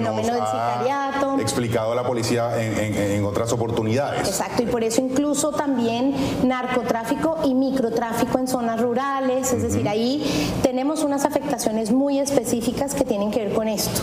explicado 1.41 1.91
a 1.91 1.95
la 1.95 2.03
policía 2.03 2.61
en, 2.61 3.23
otras 3.25 3.51
oportunidades. 3.53 4.27
Exacto, 4.27 4.63
y 4.63 4.65
por 4.65 4.83
eso 4.83 5.01
incluso 5.01 5.51
también 5.51 6.13
narcotráfico 6.43 7.39
y 7.43 7.53
microtráfico 7.53 8.37
en 8.37 8.47
zonas 8.47 8.81
rurales, 8.81 9.53
es 9.53 9.63
decir, 9.63 9.87
ahí 9.87 10.51
tenemos 10.61 11.03
unas 11.03 11.25
afectaciones 11.25 11.91
muy 11.91 12.02
específicas 12.11 12.93
que 12.93 13.05
tienen 13.05 13.31
que 13.31 13.45
ver 13.45 13.53
con 13.53 13.67
esto. 13.67 14.01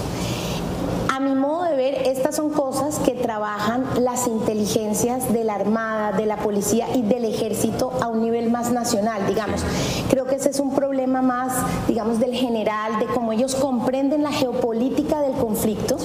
A 1.08 1.20
mi 1.20 1.34
modo 1.34 1.59
ver, 1.80 2.06
estas 2.06 2.36
son 2.36 2.50
cosas 2.50 2.98
que 2.98 3.12
trabajan 3.12 3.86
las 4.00 4.26
inteligencias 4.26 5.32
de 5.32 5.44
la 5.44 5.54
Armada, 5.54 6.12
de 6.12 6.26
la 6.26 6.36
Policía 6.36 6.86
y 6.94 7.00
del 7.00 7.24
Ejército 7.24 7.90
a 8.02 8.08
un 8.08 8.20
nivel 8.20 8.50
más 8.50 8.70
nacional, 8.70 9.26
digamos. 9.26 9.62
Creo 10.10 10.26
que 10.26 10.34
ese 10.34 10.50
es 10.50 10.60
un 10.60 10.74
problema 10.74 11.22
más, 11.22 11.54
digamos, 11.88 12.20
del 12.20 12.34
general, 12.34 12.98
de 12.98 13.06
cómo 13.06 13.32
ellos 13.32 13.54
comprenden 13.54 14.22
la 14.22 14.30
geopolítica 14.30 15.22
del 15.22 15.32
conflicto 15.32 15.96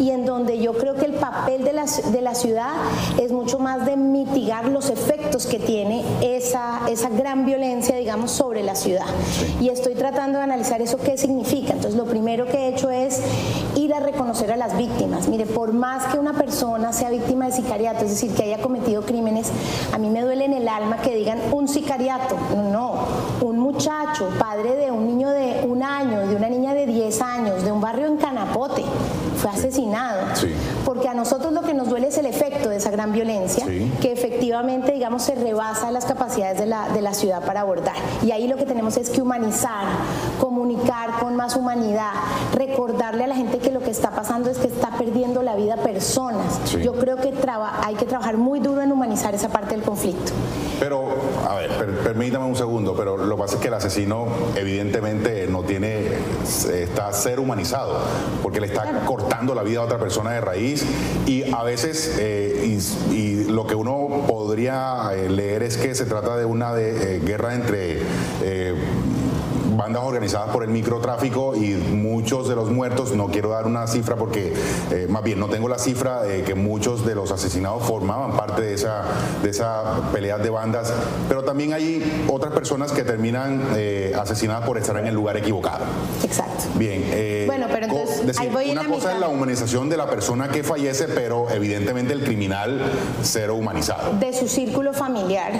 y 0.00 0.10
en 0.10 0.26
donde 0.26 0.58
yo 0.58 0.72
creo 0.72 0.94
que 0.94 1.04
el 1.04 1.14
papel 1.14 1.62
de 1.62 1.72
la, 1.72 1.84
de 1.84 2.20
la 2.20 2.34
ciudad 2.34 2.72
es 3.22 3.30
mucho 3.30 3.60
más 3.60 3.86
de 3.86 3.96
mitigar 3.96 4.66
los 4.66 4.90
efectos 4.90 5.46
que 5.46 5.60
tiene 5.60 6.02
esa, 6.20 6.80
esa 6.88 7.10
gran 7.10 7.46
violencia, 7.46 7.94
digamos, 7.96 8.32
sobre 8.32 8.64
la 8.64 8.74
ciudad. 8.74 9.06
Y 9.60 9.68
estoy 9.68 9.94
tratando 9.94 10.38
de 10.38 10.44
analizar 10.44 10.82
eso 10.82 10.98
qué 10.98 11.16
significa. 11.16 11.74
Entonces, 11.74 11.94
lo 11.94 12.06
primero 12.06 12.46
que 12.46 12.58
he 12.58 12.68
hecho 12.68 12.90
es 12.90 13.20
ir 13.76 13.94
a 13.94 14.00
reconocer 14.00 14.50
a 14.50 14.56
las 14.56 14.76
víctimas. 14.76 14.95
Mire, 15.28 15.44
por 15.44 15.72
más 15.72 16.06
que 16.06 16.18
una 16.18 16.32
persona 16.32 16.92
sea 16.92 17.10
víctima 17.10 17.46
de 17.46 17.52
sicariato, 17.52 18.04
es 18.04 18.10
decir, 18.10 18.32
que 18.34 18.44
haya 18.44 18.62
cometido 18.62 19.02
crímenes, 19.02 19.50
a 19.92 19.98
mí 19.98 20.08
me 20.08 20.22
duele 20.22 20.46
en 20.46 20.54
el 20.54 20.68
alma 20.68 20.98
que 20.98 21.14
digan 21.14 21.38
un 21.52 21.68
sicariato. 21.68 22.36
No, 22.72 22.94
un 23.42 23.58
muchacho, 23.58 24.30
padre 24.38 24.74
de 24.74 24.90
un 24.90 25.06
niño 25.06 25.28
de 25.28 25.66
un 25.66 25.82
año, 25.82 26.26
de 26.26 26.36
una 26.36 26.48
niña 26.48 26.72
de 26.74 26.86
10 26.86 27.20
años, 27.20 27.62
de 27.62 27.72
un 27.72 27.80
barrio 27.80 28.06
en 28.06 28.16
Canapote, 28.16 28.84
fue 29.36 29.50
asesinado. 29.50 30.22
Porque 30.84 31.08
a 31.08 31.14
nosotros 31.14 31.52
lo 31.52 31.62
que 31.62 31.74
nos 31.74 31.88
duele 31.88 32.08
es 32.08 32.18
el 32.18 32.26
efecto 32.26 32.68
de 32.68 32.76
esa 32.76 32.90
gran 32.90 33.12
violencia, 33.12 33.66
que 34.00 34.12
efectivamente, 34.12 34.92
digamos, 34.92 35.22
se 35.22 35.34
rebasa 35.34 35.90
las 35.90 36.04
capacidades 36.04 36.58
de 36.58 36.66
la, 36.66 36.88
de 36.88 37.02
la 37.02 37.14
ciudad 37.14 37.44
para 37.44 37.60
abordar. 37.60 37.94
Y 38.22 38.30
ahí 38.30 38.48
lo 38.48 38.56
que 38.56 38.64
tenemos 38.64 38.96
es 38.96 39.10
que 39.10 39.22
humanizar, 39.22 39.84
comunicar 40.40 41.18
con 41.20 41.36
más 41.36 41.56
humanidad, 41.56 42.12
recordarle 42.54 43.24
a 43.24 43.26
la 43.26 43.34
gente 43.34 43.58
que 43.58 43.70
lo 43.70 43.80
que 43.80 43.90
está 43.90 44.10
pasando 44.10 44.50
es 44.50 44.58
que 44.58 44.68
está 44.68 44.90
perdiendo 44.98 45.42
la 45.42 45.56
vida 45.56 45.76
personas. 45.76 46.72
Yo 46.82 46.94
creo 46.94 47.16
que 47.16 47.34
hay 47.82 47.94
que 47.94 48.06
trabajar 48.06 48.36
muy 48.36 48.60
duro 48.60 48.82
en 48.82 48.92
humanizar 48.92 49.34
esa 49.34 49.48
parte 49.48 49.74
del 49.74 49.84
conflicto. 49.84 50.32
Pero, 50.80 51.08
a 51.48 51.54
ver, 51.54 51.70
permítame 52.02 52.44
un 52.44 52.56
segundo, 52.56 52.94
pero 52.94 53.16
lo 53.16 53.36
que 53.36 53.42
pasa 53.42 53.54
es 53.56 53.60
que 53.60 53.68
el 53.68 53.74
asesino 53.74 54.26
evidentemente 54.56 55.46
no 55.46 55.62
tiene, 55.62 56.06
está 56.72 57.12
ser 57.12 57.40
humanizado, 57.40 57.98
porque 58.42 58.60
le 58.60 58.66
está 58.66 58.84
cortando 59.06 59.35
la 59.44 59.62
vida 59.62 59.80
a 59.80 59.84
otra 59.84 59.98
persona 59.98 60.32
de 60.32 60.40
raíz. 60.40 60.84
Y 61.26 61.52
a 61.52 61.62
veces, 61.62 62.16
eh, 62.18 62.78
y, 63.10 63.44
lo 63.44 63.66
que 63.66 63.74
uno 63.74 64.24
podría 64.26 65.10
eh, 65.14 65.28
leer 65.28 65.62
es 65.62 65.76
que 65.76 65.94
se 65.94 66.04
trata 66.04 66.36
de 66.36 66.44
una 66.44 66.74
de, 66.74 67.16
eh, 67.16 67.20
guerra 67.20 67.54
entre 67.54 68.00
bandas 69.76 70.02
organizadas 70.02 70.50
por 70.50 70.62
el 70.62 70.70
microtráfico 70.70 71.54
y 71.54 71.74
muchos 71.74 72.48
de 72.48 72.54
los 72.54 72.70
muertos, 72.70 73.12
no 73.12 73.28
quiero 73.28 73.50
dar 73.50 73.66
una 73.66 73.86
cifra 73.86 74.16
porque 74.16 74.54
eh, 74.90 75.06
más 75.08 75.22
bien 75.22 75.38
no 75.38 75.48
tengo 75.48 75.68
la 75.68 75.78
cifra 75.78 76.22
de 76.22 76.42
que 76.42 76.54
muchos 76.54 77.04
de 77.04 77.14
los 77.14 77.30
asesinados 77.30 77.82
formaban 77.84 78.36
parte 78.36 78.62
de 78.62 78.74
esa, 78.74 79.04
de 79.42 79.50
esa 79.50 80.10
pelea 80.12 80.38
de 80.38 80.50
bandas, 80.50 80.92
pero 81.28 81.44
también 81.44 81.72
hay 81.72 82.26
otras 82.28 82.52
personas 82.52 82.92
que 82.92 83.04
terminan 83.04 83.62
eh, 83.76 84.12
asesinadas 84.18 84.66
por 84.66 84.78
estar 84.78 84.96
en 84.96 85.06
el 85.06 85.14
lugar 85.14 85.36
equivocado. 85.36 85.84
Exacto. 86.22 86.64
Bien. 86.74 87.02
Eh, 87.06 87.44
bueno, 87.46 87.66
pero 87.70 87.86
entonces 87.86 88.38
ahí 88.38 88.48
voy 88.48 88.70
una 88.70 88.84
cosa 88.84 89.14
es 89.14 89.20
la 89.20 89.28
humanización 89.28 89.88
de 89.88 89.96
la 89.96 90.08
persona 90.08 90.48
que 90.48 90.62
fallece, 90.62 91.06
pero 91.08 91.50
evidentemente 91.50 92.12
el 92.12 92.24
criminal 92.24 92.80
cero 93.22 93.56
humanizado. 93.56 94.12
De 94.18 94.32
su 94.32 94.48
círculo 94.48 94.92
familiar 94.92 95.52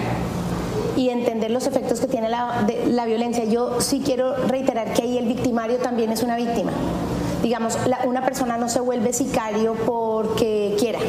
y 0.97 1.09
entender 1.09 1.51
los 1.51 1.65
efectos 1.67 2.01
que 2.01 2.07
tiene 2.07 2.27
la, 2.27 2.67
la 2.87 3.05
violencia. 3.05 3.45
Yo 3.45 3.79
sí 3.79 4.01
quiero 4.03 4.35
reiterar 4.47 4.93
que 4.93 5.03
ahí 5.03 5.17
el 5.17 5.27
victimario 5.27 5.77
también 5.77 6.11
es 6.11 6.23
una 6.23 6.35
víctima 6.35 6.73
digamos, 7.47 7.77
una 8.05 8.25
persona 8.25 8.57
no 8.57 8.67
se 8.67 8.79
vuelve 8.79 9.13
sicario 9.13 9.73
porque 9.85 10.75
quiera. 10.79 10.99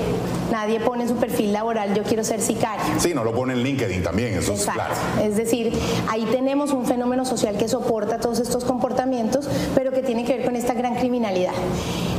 Nadie 0.52 0.80
pone 0.80 1.02
en 1.02 1.08
su 1.08 1.16
perfil 1.16 1.52
laboral 1.52 1.94
yo 1.94 2.02
quiero 2.02 2.24
ser 2.24 2.40
sicario. 2.40 2.84
Sí, 2.98 3.12
no 3.14 3.24
lo 3.24 3.32
pone 3.32 3.54
en 3.54 3.62
LinkedIn 3.62 4.02
también, 4.02 4.34
eso 4.34 4.54
es 4.54 4.64
claro. 4.66 4.94
Es 5.22 5.36
decir, 5.36 5.72
ahí 6.08 6.26
tenemos 6.30 6.72
un 6.72 6.86
fenómeno 6.86 7.24
social 7.24 7.56
que 7.56 7.68
soporta 7.68 8.18
todos 8.18 8.40
estos 8.40 8.64
comportamientos, 8.64 9.48
pero 9.74 9.90
que 9.90 10.02
tiene 10.02 10.24
que 10.24 10.36
ver 10.36 10.46
con 10.46 10.56
esta 10.56 10.74
gran 10.74 10.94
criminalidad. 10.94 11.52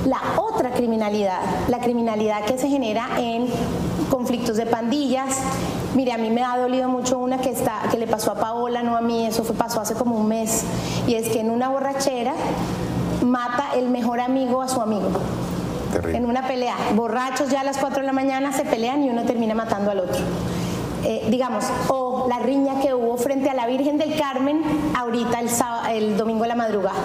La 0.05 0.21
otra 0.37 0.71
criminalidad, 0.71 1.39
la 1.67 1.79
criminalidad 1.79 2.43
que 2.45 2.57
se 2.57 2.67
genera 2.67 3.07
en 3.19 3.47
conflictos 4.09 4.57
de 4.57 4.65
pandillas. 4.65 5.37
Mire, 5.95 6.11
a 6.13 6.17
mí 6.17 6.29
me 6.29 6.43
ha 6.43 6.57
dolido 6.57 6.87
mucho 6.87 7.17
una 7.17 7.39
que, 7.39 7.49
está, 7.49 7.81
que 7.91 7.97
le 7.97 8.07
pasó 8.07 8.31
a 8.31 8.35
Paola, 8.35 8.83
no 8.83 8.95
a 8.95 9.01
mí, 9.01 9.25
eso 9.25 9.43
fue, 9.43 9.55
pasó 9.55 9.81
hace 9.81 9.95
como 9.95 10.15
un 10.15 10.27
mes, 10.27 10.63
y 11.07 11.15
es 11.15 11.29
que 11.29 11.39
en 11.39 11.49
una 11.49 11.69
borrachera 11.69 12.33
mata 13.25 13.71
el 13.75 13.89
mejor 13.89 14.19
amigo 14.19 14.61
a 14.61 14.67
su 14.67 14.81
amigo. 14.81 15.09
En 16.13 16.25
una 16.25 16.47
pelea. 16.47 16.75
Borrachos 16.95 17.49
ya 17.49 17.61
a 17.61 17.63
las 17.63 17.77
4 17.79 18.01
de 18.01 18.05
la 18.05 18.13
mañana 18.13 18.53
se 18.53 18.63
pelean 18.63 19.03
y 19.03 19.09
uno 19.09 19.23
termina 19.23 19.55
matando 19.55 19.89
al 19.89 19.99
otro. 20.01 20.21
Eh, 21.03 21.27
digamos, 21.29 21.65
o 21.87 22.27
la 22.29 22.39
riña 22.39 22.79
que 22.81 22.93
hubo 22.93 23.17
frente 23.17 23.49
a 23.49 23.53
la 23.53 23.65
Virgen 23.65 23.97
del 23.97 24.15
Carmen 24.19 24.61
ahorita 24.95 25.39
el, 25.39 25.49
el 25.95 26.17
domingo 26.17 26.43
de 26.43 26.49
la 26.49 26.55
madrugada. 26.55 26.99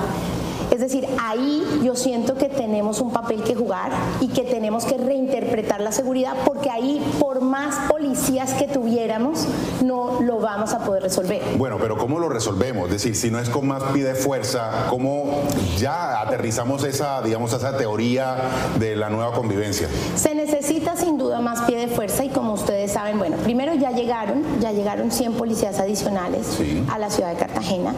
Es 0.70 0.80
decir, 0.80 1.06
ahí 1.20 1.62
yo 1.82 1.94
siento 1.94 2.34
que 2.34 2.48
tenemos 2.48 3.00
un 3.00 3.12
papel 3.12 3.42
que 3.42 3.54
jugar 3.54 3.90
y 4.20 4.28
que 4.28 4.42
tenemos 4.42 4.84
que 4.84 4.96
reinterpretar 4.96 5.80
la 5.80 5.92
seguridad 5.92 6.34
porque 6.44 6.70
ahí 6.70 7.00
por 7.18 7.40
más 7.40 7.90
policías 7.90 8.54
que 8.54 8.66
tuviéramos 8.66 9.46
no 9.82 10.20
lo 10.20 10.40
vamos 10.40 10.72
a 10.72 10.80
poder 10.80 11.02
resolver. 11.02 11.42
Bueno, 11.56 11.78
pero 11.80 11.96
¿cómo 11.96 12.18
lo 12.18 12.28
resolvemos? 12.28 12.86
Es 12.86 12.92
decir, 12.92 13.16
si 13.16 13.30
no 13.30 13.38
es 13.38 13.48
con 13.48 13.66
más 13.66 13.82
pide 13.92 14.14
fuerza, 14.14 14.86
¿cómo 14.90 15.42
ya 15.78 16.20
aterrizamos 16.20 16.84
esa, 16.84 17.22
digamos, 17.22 17.52
esa 17.52 17.76
teoría 17.76 18.36
de 18.78 18.96
la 18.96 19.10
nueva 19.10 19.32
convivencia? 19.32 19.88
Se 20.16 20.34
necesita 20.34 20.96
sin 20.96 21.18
duda 21.18 21.40
más 21.40 21.62
pie 21.62 21.78
de 21.78 21.88
fuerza 21.88 22.24
y 22.24 22.28
como 22.28 22.54
ustedes 22.54 22.92
saben, 22.92 23.18
bueno, 23.18 23.36
primero 23.38 23.74
ya 23.74 23.90
llegaron, 23.92 24.42
ya 24.60 24.72
llegaron 24.72 25.10
100 25.10 25.34
policías 25.34 25.78
adicionales 25.78 26.58
a 26.90 26.98
la 26.98 27.10
ciudad 27.10 27.30
de 27.30 27.36
Cartagena. 27.36 27.94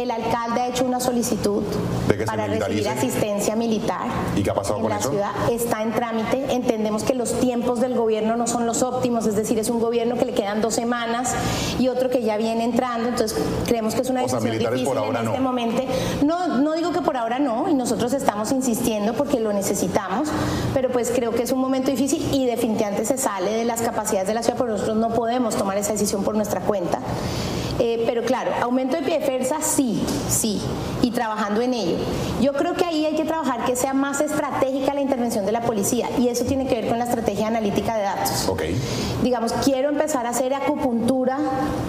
El 0.00 0.10
alcalde 0.10 0.60
ha 0.60 0.68
hecho 0.68 0.84
una 0.84 1.00
solicitud 1.00 1.62
para 2.26 2.46
recibir 2.46 2.88
asistencia 2.88 3.56
militar. 3.56 4.06
¿Y 4.36 4.42
qué 4.42 4.50
ha 4.50 4.54
pasado 4.54 4.76
en 4.76 4.82
con 4.82 4.90
la 4.90 5.00
ciudad 5.00 5.30
está 5.50 5.82
en 5.82 5.92
trámite. 5.92 6.52
Entendemos 6.52 7.02
que 7.04 7.14
los 7.14 7.40
tiempos 7.40 7.80
del 7.80 7.94
gobierno 7.94 8.36
no 8.36 8.46
son 8.46 8.66
los 8.66 8.82
óptimos, 8.82 9.26
es 9.26 9.36
decir, 9.36 9.58
es 9.58 9.70
un 9.70 9.80
gobierno 9.80 10.16
que 10.16 10.24
le 10.24 10.34
quedan 10.34 10.60
dos 10.60 10.74
semanas 10.74 11.34
y 11.78 11.88
otro 11.88 12.10
que 12.10 12.22
ya 12.22 12.36
viene 12.36 12.64
entrando, 12.64 13.08
entonces 13.08 13.38
creemos 13.66 13.94
que 13.94 14.02
es 14.02 14.10
una 14.10 14.22
decisión 14.22 14.58
difícil 14.58 14.96
en 14.96 15.16
este 15.16 15.40
momento. 15.40 15.82
No, 16.24 16.58
no 16.58 16.74
digo 16.74 16.92
que 16.92 17.00
por 17.00 17.16
ahora 17.16 17.38
no, 17.38 17.68
y 17.68 17.74
nosotros 17.74 18.12
estamos 18.12 18.52
insistiendo 18.52 19.14
porque 19.14 19.40
lo 19.40 19.52
necesitamos, 19.52 20.28
pero 20.72 20.90
pues 20.90 21.10
creo 21.14 21.32
que 21.32 21.42
es 21.42 21.52
un 21.52 21.60
momento 21.60 21.90
difícil 21.90 22.26
y 22.32 22.46
definitivamente 22.46 23.04
se 23.04 23.18
sale 23.18 23.52
de 23.52 23.64
las 23.64 23.80
capacidades 23.80 24.28
de 24.28 24.34
la 24.34 24.42
ciudad, 24.42 24.58
pero 24.58 24.70
nosotros 24.70 24.96
no 24.96 25.10
podemos 25.10 25.56
tomar 25.56 25.78
esa 25.78 25.92
decisión 25.92 26.24
por 26.24 26.34
nuestra 26.34 26.60
cuenta. 26.60 27.00
Eh, 27.80 28.04
pero 28.06 28.22
claro, 28.22 28.52
aumento 28.62 28.96
de 28.96 29.02
pie 29.02 29.18
de 29.18 29.26
fuerza 29.26 29.56
sí, 29.60 30.00
sí, 30.28 30.60
y 31.02 31.10
trabajando 31.10 31.60
en 31.60 31.74
ello. 31.74 31.96
Yo 32.40 32.52
creo 32.52 32.74
que 32.74 32.84
ahí 32.84 33.04
hay 33.04 33.16
que 33.16 33.24
trabajar 33.24 33.64
que 33.64 33.74
sea 33.74 33.94
más 33.94 34.20
estratégica 34.20 34.94
la 34.94 35.00
intervención 35.00 35.44
de 35.44 35.52
la 35.52 35.62
policía 35.62 36.08
y 36.18 36.28
eso 36.28 36.44
tiene 36.44 36.66
que 36.66 36.76
ver 36.76 36.88
con 36.88 36.98
la 36.98 37.04
estrategia 37.04 37.48
analítica 37.48 37.96
de 37.96 38.02
datos. 38.02 38.48
Okay. 38.48 38.76
Digamos, 39.22 39.52
quiero 39.64 39.88
empezar 39.88 40.26
a 40.26 40.30
hacer 40.30 40.54
acupuntura 40.54 41.38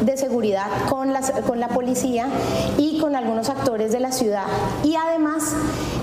de 0.02 0.18
seguridad 0.18 0.68
con 0.90 1.14
la, 1.14 1.22
con 1.22 1.60
la 1.60 1.68
policía 1.68 2.28
y 2.78 3.00
con 3.00 3.16
algunos 3.16 3.50
actores 3.50 3.92
de 3.92 4.00
la 4.00 4.12
ciudad. 4.12 4.46
Y 4.84 4.96
además 4.96 5.54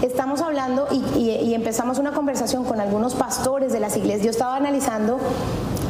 estamos 0.02 0.42
hablando 0.42 0.86
y, 0.92 1.20
y 1.22 1.54
empezamos 1.54 1.98
una 1.98 2.12
conversación 2.12 2.64
con 2.64 2.80
algunos 2.80 3.14
pastores 3.14 3.72
de 3.72 3.80
las 3.80 3.96
iglesias. 3.96 4.22
Yo 4.24 4.30
estaba 4.30 4.56
analizando 4.56 5.18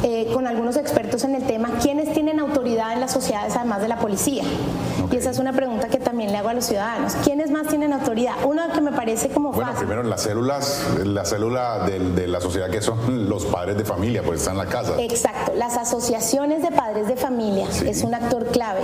eh, 0.03 0.27
con 0.33 0.47
algunos 0.47 0.75
expertos 0.75 1.23
en 1.23 1.35
el 1.35 1.43
tema, 1.43 1.71
¿quiénes 1.81 2.11
tienen 2.13 2.39
autoridad 2.39 2.93
en 2.93 2.99
las 2.99 3.11
sociedades 3.11 3.55
además 3.55 3.81
de 3.81 3.87
la 3.87 3.99
policía? 3.99 4.43
Y 5.09 5.15
esa 5.15 5.29
es 5.29 5.39
una 5.39 5.53
pregunta 5.53 5.87
que 5.87 5.99
también 5.99 6.31
le 6.31 6.37
hago 6.39 6.49
a 6.49 6.53
los 6.53 6.65
ciudadanos. 6.65 7.13
¿Quiénes 7.23 7.51
más 7.51 7.67
tienen 7.67 7.93
autoridad? 7.93 8.33
Uno 8.45 8.63
que 8.73 8.81
me 8.81 8.91
parece 8.91 9.29
como 9.29 9.51
bueno, 9.51 9.71
primero 9.77 10.03
las 10.03 10.23
células, 10.23 10.85
la 11.05 11.23
célula 11.23 11.85
de, 11.85 12.27
la 12.27 12.41
sociedad 12.41 12.69
que 12.69 12.81
son 12.81 13.29
los 13.29 13.45
padres 13.45 13.77
de 13.77 13.85
familia, 13.85 14.23
pues 14.23 14.39
están 14.39 14.55
en 14.55 14.65
la 14.65 14.65
casa. 14.65 14.95
Exacto, 14.99 15.53
las 15.55 15.77
asociaciones 15.77 16.63
de 16.63 16.71
padres 16.71 17.07
de 17.07 17.15
familia 17.15 17.67
es 17.85 18.03
un 18.03 18.13
actor 18.13 18.47
clave. 18.47 18.81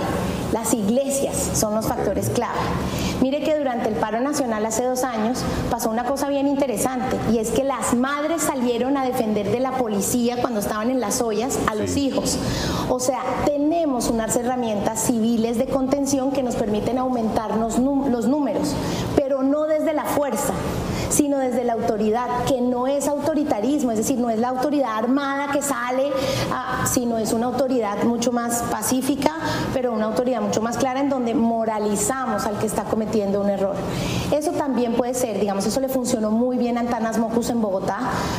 Las 0.52 0.72
iglesias 0.72 1.36
son 1.54 1.74
los 1.74 1.86
factores 1.86 2.30
clave. 2.30 2.58
Mire 3.20 3.42
que 3.42 3.56
durante 3.56 3.88
el 3.88 3.96
paro 3.96 4.20
nacional 4.20 4.64
hace 4.64 4.84
dos 4.84 5.04
años 5.04 5.42
pasó 5.70 5.90
una 5.90 6.04
cosa 6.04 6.28
bien 6.28 6.46
interesante 6.46 7.16
y 7.30 7.38
es 7.38 7.50
que 7.50 7.64
las 7.64 7.94
madres 7.94 8.42
salieron 8.42 8.96
a 8.96 9.04
defender 9.04 9.50
de 9.50 9.60
la 9.60 9.72
policía 9.72 10.38
cuando 10.40 10.60
estaban 10.60 10.90
en 10.90 11.00
las 11.00 11.20
ollas 11.20 11.58
a 11.66 11.74
los 11.74 11.96
hijos. 11.96 12.38
O 12.88 12.98
sea, 12.98 13.20
tenemos 13.44 14.08
unas 14.08 14.34
herramientas 14.36 15.02
civiles 15.02 15.58
de 15.58 15.66
contención 15.66 16.32
que 16.32 16.42
nos 16.42 16.54
permiten 16.56 16.96
aumentarnos 16.96 17.78
los 17.78 18.26
números, 18.26 18.74
pero 19.16 19.42
no 19.42 19.66
desde 19.66 19.92
la 19.92 20.04
fuerza 20.04 20.54
sino 21.10 21.38
desde 21.38 21.64
la 21.64 21.74
autoridad, 21.74 22.44
que 22.46 22.60
no 22.60 22.86
es 22.86 23.06
autoritarismo, 23.06 23.90
es 23.90 23.98
decir, 23.98 24.18
no 24.18 24.30
es 24.30 24.38
la 24.38 24.48
autoridad 24.48 24.96
armada 24.96 25.52
que 25.52 25.60
sale, 25.60 26.10
sino 26.86 27.18
es 27.18 27.32
una 27.32 27.46
autoridad 27.46 28.02
mucho 28.04 28.32
más 28.32 28.62
pacífica, 28.70 29.32
pero 29.74 29.92
una 29.92 30.06
autoridad 30.06 30.40
mucho 30.40 30.62
más 30.62 30.78
clara 30.78 31.00
en 31.00 31.08
donde 31.08 31.34
moralizamos 31.34 32.46
al 32.46 32.58
que 32.58 32.66
está 32.66 32.84
cometiendo 32.84 33.40
un 33.40 33.50
error. 33.50 33.74
Eso 34.32 34.52
también 34.52 34.94
puede 34.94 35.14
ser, 35.14 35.38
digamos, 35.38 35.66
eso 35.66 35.80
le 35.80 35.88
funcionó 35.88 36.30
muy 36.30 36.56
bien 36.56 36.78
a 36.78 36.80
Antanas 36.80 37.18
Mocus 37.18 37.50
en 37.50 37.60
Bogotá 37.60 37.98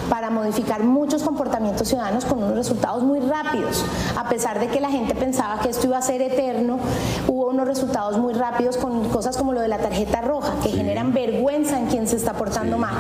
para 0.10 0.30
modificar 0.30 0.84
muchos 0.84 1.24
comportamientos 1.24 1.88
ciudadanos 1.88 2.25
con 2.25 2.42
unos 2.42 2.56
resultados 2.56 3.04
muy 3.04 3.20
rápidos. 3.20 3.84
A 4.18 4.30
pesar 4.30 4.60
de 4.60 4.68
que 4.68 4.80
la 4.80 4.90
gente 4.90 5.13
pensaba 5.13 5.60
que 5.60 5.70
esto 5.70 5.88
iba 5.88 5.98
a 5.98 6.01
ser 6.01 6.22
eterno, 6.22 6.80
unos 7.51 7.67
resultados 7.67 8.17
muy 8.17 8.34
rápidos 8.34 8.77
con 8.77 9.10
cosas 9.10 9.38
como 9.38 9.53
lo 9.53 9.62
de 9.62 9.67
la 9.67 9.77
tarjeta 9.77 10.22
roja, 10.22 10.53
que 10.63 10.70
generan 10.70 11.13
vergüenza 11.13 11.77
en 11.77 11.88
quien 11.88 12.08
se 12.08 12.15
está 12.15 12.34
portando 12.34 12.77
mal. 12.77 12.96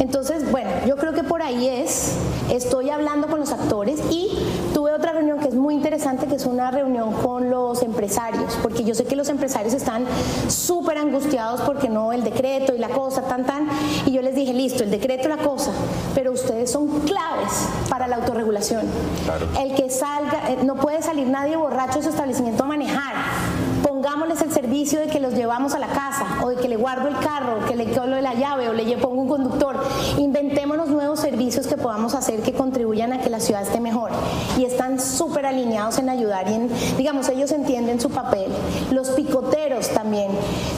Entonces, 0.00 0.50
bueno, 0.50 0.70
yo 0.86 0.96
creo 0.96 1.12
que 1.12 1.22
por 1.22 1.42
ahí 1.42 1.68
es, 1.68 2.16
estoy 2.50 2.90
hablando 2.90 3.28
con 3.28 3.40
los 3.40 3.52
actores 3.52 4.00
y 4.10 4.30
tuve 4.74 4.92
otra 4.92 5.12
reunión 5.12 5.38
que 5.38 5.48
es 5.48 5.54
muy 5.54 5.74
interesante, 5.74 6.26
que 6.26 6.36
es 6.36 6.46
una 6.46 6.70
reunión 6.70 7.12
con 7.12 7.50
los 7.50 7.82
empresarios, 7.82 8.58
porque 8.62 8.84
yo 8.84 8.94
sé 8.94 9.04
que 9.04 9.16
los 9.16 9.28
empresarios 9.28 9.74
están 9.74 10.06
súper 10.48 10.98
angustiados 10.98 11.60
porque 11.60 11.88
no 11.88 12.12
el 12.12 12.24
decreto 12.24 12.74
y 12.74 12.78
la 12.78 12.88
cosa, 12.88 13.22
tan, 13.22 13.44
tan, 13.44 13.68
y 14.06 14.12
yo 14.12 14.22
les 14.22 14.34
dije, 14.34 14.54
listo, 14.54 14.82
el 14.82 14.90
decreto, 14.90 15.28
la 15.28 15.36
cosa, 15.36 15.70
pero 16.14 16.32
ustedes 16.32 16.70
son 16.70 17.00
claves 17.00 17.68
para 17.88 18.06
la 18.06 18.16
autorregulación. 18.16 18.86
El 19.60 19.74
que 19.74 19.90
salga, 19.90 20.50
eh, 20.50 20.58
no 20.64 20.76
puede 20.76 21.02
salir 21.02 21.26
nadie 21.26 21.56
borracho 21.56 21.98
de 21.98 22.04
su 22.04 22.10
establecimiento 22.10 22.64
a 22.64 22.66
manejar 22.66 23.14
people. 23.82 23.91
Pongámosles 24.02 24.42
el 24.42 24.50
servicio 24.50 24.98
de 24.98 25.06
que 25.06 25.20
los 25.20 25.34
llevamos 25.34 25.74
a 25.74 25.78
la 25.78 25.86
casa 25.86 26.40
o 26.42 26.48
de 26.48 26.56
que 26.56 26.68
le 26.68 26.76
guardo 26.76 27.06
el 27.06 27.16
carro, 27.18 27.64
que 27.68 27.76
le 27.76 27.92
colo 27.92 28.20
la 28.20 28.34
llave 28.34 28.68
o 28.68 28.72
le 28.72 28.96
pongo 28.96 29.22
un 29.22 29.28
conductor. 29.28 29.76
Inventémonos 30.18 30.88
nuevos 30.88 31.20
servicios 31.20 31.68
que 31.68 31.76
podamos 31.76 32.16
hacer 32.16 32.40
que 32.40 32.52
contribuyan 32.52 33.12
a 33.12 33.20
que 33.20 33.30
la 33.30 33.38
ciudad 33.38 33.62
esté 33.62 33.78
mejor. 33.78 34.10
Y 34.58 34.64
están 34.64 34.98
súper 34.98 35.46
alineados 35.46 36.00
en 36.00 36.08
ayudar 36.08 36.48
y 36.48 36.54
en, 36.54 36.70
digamos, 36.98 37.28
ellos 37.28 37.52
entienden 37.52 38.00
su 38.00 38.10
papel. 38.10 38.50
Los 38.90 39.10
picoteros 39.10 39.88
también, 39.90 40.32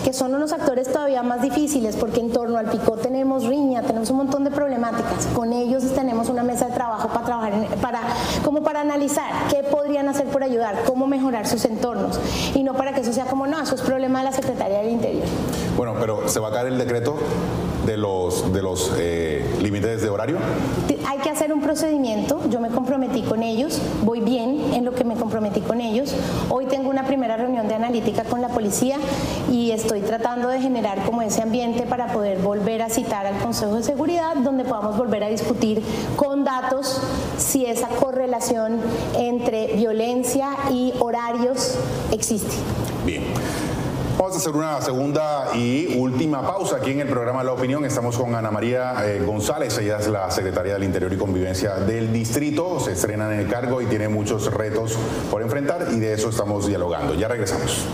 que 0.04 0.12
son 0.12 0.34
unos 0.34 0.52
actores 0.52 0.92
todavía 0.92 1.22
más 1.22 1.40
difíciles 1.40 1.96
porque 1.96 2.20
en 2.20 2.30
torno 2.30 2.58
al 2.58 2.66
picot 2.66 3.00
tenemos 3.00 3.44
riña, 3.44 3.80
tenemos 3.80 4.10
un 4.10 4.18
montón 4.18 4.44
de 4.44 4.50
problemáticas. 4.50 5.28
Con 5.34 5.54
ellos 5.54 5.82
tenemos 5.94 6.28
una 6.28 6.42
mesa 6.42 6.66
de 6.66 6.72
trabajo 6.72 7.08
para 7.08 7.24
trabajar, 7.24 7.52
para, 7.80 8.00
como 8.44 8.62
para 8.62 8.82
analizar 8.82 9.48
qué 9.48 9.62
podrían 9.62 10.10
hacer 10.10 10.26
por 10.26 10.42
ayudar, 10.42 10.82
cómo 10.86 11.06
mejorar 11.06 11.46
sus 11.46 11.64
entornos 11.64 12.20
y 12.54 12.62
no 12.62 12.74
para 12.74 12.92
que 12.92 13.00
eso 13.00 13.13
sea 13.14 13.26
como 13.26 13.46
no, 13.46 13.60
eso 13.60 13.74
es 13.74 13.80
problema 13.80 14.18
de 14.18 14.24
la 14.26 14.32
Secretaría 14.32 14.78
del 14.78 14.90
Interior. 14.90 15.24
Bueno, 15.76 15.94
pero 15.98 16.28
¿se 16.28 16.40
va 16.40 16.48
a 16.48 16.52
caer 16.52 16.68
el 16.68 16.78
decreto 16.78 17.16
de 17.86 17.96
los, 17.96 18.52
de 18.52 18.62
los 18.62 18.92
eh, 18.96 19.44
límites 19.60 20.02
de 20.02 20.08
horario? 20.08 20.38
Hay 21.06 21.18
que 21.18 21.30
hacer 21.30 21.52
un 21.52 21.60
procedimiento, 21.60 22.40
yo 22.50 22.60
me 22.60 22.70
comprometí 22.70 23.22
con 23.22 23.42
ellos, 23.42 23.80
voy 24.02 24.20
bien 24.20 24.72
en 24.74 24.84
lo 24.84 24.92
que 24.92 25.04
me 25.04 25.14
comprometí 25.14 25.60
con 25.60 25.80
ellos. 25.80 26.14
Hoy 26.48 26.66
tengo 26.66 26.90
una 26.90 27.06
primera 27.06 27.36
reunión 27.36 27.68
de 27.68 27.74
analítica 27.74 28.24
con 28.24 28.40
la 28.40 28.48
policía 28.48 28.96
y 29.50 29.70
estoy 29.70 30.00
tratando 30.00 30.48
de 30.48 30.60
generar 30.60 31.04
como 31.04 31.22
ese 31.22 31.42
ambiente 31.42 31.82
para 31.82 32.12
poder 32.12 32.38
volver 32.38 32.82
a 32.82 32.88
citar 32.88 33.26
al 33.26 33.38
Consejo 33.38 33.76
de 33.76 33.82
Seguridad, 33.82 34.36
donde 34.36 34.64
podamos 34.64 34.96
volver 34.96 35.24
a 35.24 35.28
discutir 35.28 35.82
con 36.16 36.44
datos 36.44 37.00
si 37.38 37.66
esa 37.66 37.88
correlación 37.88 38.80
entre 39.16 39.74
violencia 39.74 40.48
y 40.70 40.92
horarios 40.98 41.76
existe. 42.12 42.54
Bien. 43.04 43.22
Vamos 44.16 44.34
a 44.34 44.38
hacer 44.38 44.52
una 44.52 44.80
segunda 44.80 45.50
y 45.54 45.96
última 45.98 46.46
pausa 46.46 46.76
aquí 46.76 46.92
en 46.92 47.00
el 47.00 47.08
programa 47.08 47.44
La 47.44 47.52
Opinión. 47.52 47.84
Estamos 47.84 48.16
con 48.16 48.34
Ana 48.34 48.50
María 48.50 48.94
eh, 49.04 49.20
González, 49.20 49.76
ella 49.78 49.98
es 49.98 50.08
la 50.08 50.30
secretaria 50.30 50.74
del 50.74 50.84
Interior 50.84 51.12
y 51.12 51.16
Convivencia 51.16 51.74
del 51.74 52.12
distrito, 52.12 52.80
se 52.80 52.92
estrena 52.92 53.32
en 53.32 53.40
el 53.40 53.48
cargo 53.48 53.82
y 53.82 53.86
tiene 53.86 54.08
muchos 54.08 54.52
retos 54.54 54.96
por 55.30 55.42
enfrentar 55.42 55.88
y 55.92 55.98
de 55.98 56.14
eso 56.14 56.30
estamos 56.30 56.66
dialogando. 56.66 57.14
Ya 57.14 57.28
regresamos. 57.28 57.84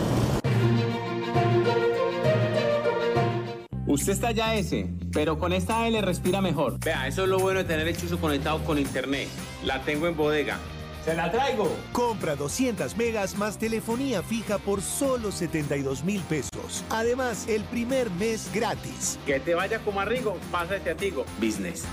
Usted 3.87 4.12
está 4.12 4.31
ya 4.31 4.55
ese, 4.55 4.88
pero 5.12 5.38
con 5.38 5.52
esta 5.52 5.88
L 5.88 6.00
respira 6.02 6.40
mejor. 6.40 6.79
Vea, 6.79 7.09
eso 7.09 7.25
es 7.25 7.29
lo 7.29 7.40
bueno 7.40 7.59
de 7.59 7.64
tener 7.64 7.88
el 7.88 7.97
chuzo 7.97 8.21
conectado 8.21 8.62
con 8.64 8.79
internet. 8.79 9.26
La 9.64 9.83
tengo 9.83 10.07
en 10.07 10.17
bodega 10.17 10.59
¡Se 11.04 11.14
la 11.14 11.30
traigo! 11.30 11.69
Compra 11.92 12.37
200 12.37 12.95
megas 12.97 13.35
más 13.35 13.57
telefonía 13.57 14.23
fija 14.23 14.59
por 14.59 14.83
solo 14.83 15.33
72 15.33 16.04
mil 16.04 16.21
pesos. 16.23 16.85
Además, 16.90 17.49
el 17.49 17.64
primer 17.64 18.11
mes 18.11 18.50
gratis. 18.52 19.19
Que 19.25 19.40
te 19.40 19.54
vaya 19.54 19.78
como 19.78 20.00
a 20.00 20.04
Rigo, 20.04 20.37
pásate 20.52 20.90
a 20.90 20.95
Tigo. 20.95 21.25
Business. 21.40 21.85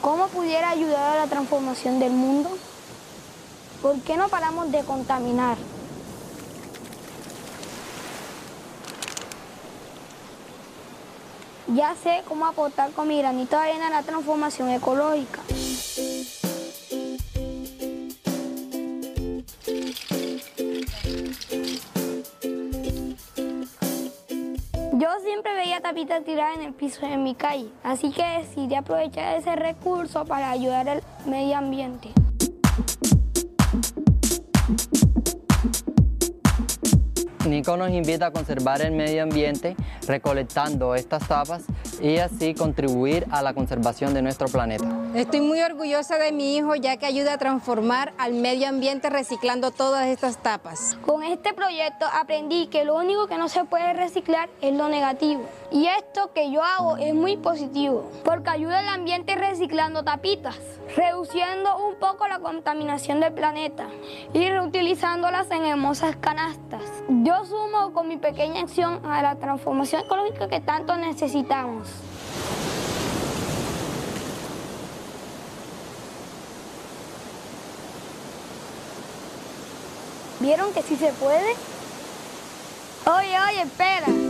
¿Cómo 0.00 0.28
pudiera 0.28 0.70
ayudar 0.70 1.16
a 1.16 1.24
la 1.24 1.26
transformación 1.26 1.98
del 1.98 2.12
mundo? 2.12 2.56
¿Por 3.82 4.00
qué 4.02 4.16
no 4.16 4.28
paramos 4.28 4.70
de 4.70 4.84
contaminar? 4.84 5.56
Ya 11.76 11.94
sé 11.94 12.22
cómo 12.26 12.46
aportar 12.46 12.90
con 12.92 13.06
mi 13.06 13.18
granito 13.18 13.54
de 13.54 13.64
arena 13.64 13.88
a 13.88 13.90
la 13.90 14.02
transformación 14.02 14.70
ecológica. 14.70 15.42
Yo 24.94 25.10
siempre 25.22 25.54
veía 25.54 25.82
tapitas 25.82 26.24
tiradas 26.24 26.56
en 26.56 26.62
el 26.62 26.72
piso 26.72 27.04
de 27.06 27.18
mi 27.18 27.34
calle, 27.34 27.68
así 27.84 28.10
que 28.10 28.22
decidí 28.22 28.74
aprovechar 28.74 29.36
ese 29.36 29.54
recurso 29.54 30.24
para 30.24 30.50
ayudar 30.50 30.88
al 30.88 31.02
medio 31.26 31.58
ambiente. 31.58 32.08
Nico 37.46 37.76
nos 37.76 37.90
invita 37.90 38.26
a 38.26 38.30
conservar 38.30 38.82
el 38.82 38.92
medio 38.92 39.22
ambiente 39.22 39.76
recolectando 40.06 40.94
estas 40.94 41.26
tapas 41.28 41.64
y 42.00 42.18
así 42.18 42.54
contribuir 42.54 43.26
a 43.30 43.42
la 43.42 43.54
conservación 43.54 44.14
de 44.14 44.22
nuestro 44.22 44.48
planeta. 44.48 44.86
Estoy 45.14 45.40
muy 45.40 45.60
orgullosa 45.60 46.18
de 46.18 46.32
mi 46.32 46.56
hijo 46.56 46.74
ya 46.74 46.96
que 46.96 47.06
ayuda 47.06 47.34
a 47.34 47.38
transformar 47.38 48.12
al 48.18 48.34
medio 48.34 48.68
ambiente 48.68 49.10
reciclando 49.10 49.70
todas 49.70 50.06
estas 50.08 50.42
tapas. 50.42 50.98
Con 51.04 51.22
este 51.22 51.52
proyecto 51.54 52.06
aprendí 52.12 52.66
que 52.66 52.84
lo 52.84 52.96
único 52.96 53.26
que 53.26 53.38
no 53.38 53.48
se 53.48 53.64
puede 53.64 53.92
reciclar 53.92 54.48
es 54.60 54.74
lo 54.74 54.88
negativo. 54.88 55.42
Y 55.70 55.86
esto 55.86 56.32
que 56.32 56.50
yo 56.50 56.62
hago 56.62 56.96
es 56.96 57.14
muy 57.14 57.36
positivo 57.36 58.10
porque 58.24 58.50
ayuda 58.50 58.80
al 58.80 58.88
ambiente 58.88 59.34
reciclando 59.34 60.02
tapitas, 60.02 60.56
reduciendo 60.94 61.76
un 61.78 61.96
poco 61.96 62.28
la 62.28 62.38
contaminación 62.38 63.20
del 63.20 63.32
planeta 63.32 63.88
y 64.32 64.48
reutilizándolas 64.48 65.50
en 65.50 65.64
hermosas 65.64 66.16
canastas. 66.16 66.82
Yo 67.08 67.44
sumo 67.44 67.92
con 67.92 68.08
mi 68.08 68.16
pequeña 68.16 68.60
acción 68.60 69.04
a 69.04 69.22
la 69.22 69.36
transformación 69.36 70.02
ecológica 70.04 70.48
que 70.48 70.60
tanto 70.60 70.96
necesitamos. 70.96 71.88
¿Vieron 80.40 80.72
que 80.72 80.82
sí 80.82 80.96
se 80.96 81.12
puede? 81.12 81.54
Oye, 83.06 83.36
oye, 83.48 83.62
espera. 83.62 84.25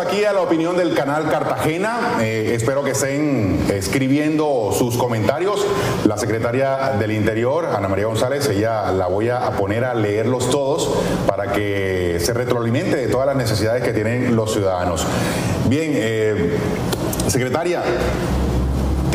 Aquí 0.00 0.24
a 0.24 0.32
la 0.32 0.40
opinión 0.40 0.76
del 0.76 0.92
canal 0.92 1.28
Cartagena. 1.30 2.18
Eh, 2.20 2.52
espero 2.54 2.82
que 2.82 2.90
estén 2.90 3.64
escribiendo 3.72 4.74
sus 4.76 4.96
comentarios. 4.96 5.64
La 6.04 6.16
secretaria 6.18 6.94
del 6.98 7.12
Interior, 7.12 7.66
Ana 7.66 7.86
María 7.86 8.06
González, 8.06 8.48
ella 8.48 8.90
la 8.90 9.06
voy 9.06 9.28
a 9.28 9.50
poner 9.50 9.84
a 9.84 9.94
leerlos 9.94 10.50
todos 10.50 10.90
para 11.28 11.52
que 11.52 12.18
se 12.20 12.32
retroalimente 12.32 12.96
de 12.96 13.06
todas 13.06 13.26
las 13.26 13.36
necesidades 13.36 13.84
que 13.84 13.92
tienen 13.92 14.34
los 14.34 14.52
ciudadanos. 14.52 15.06
Bien, 15.68 15.92
eh, 15.94 16.58
secretaria, 17.28 17.82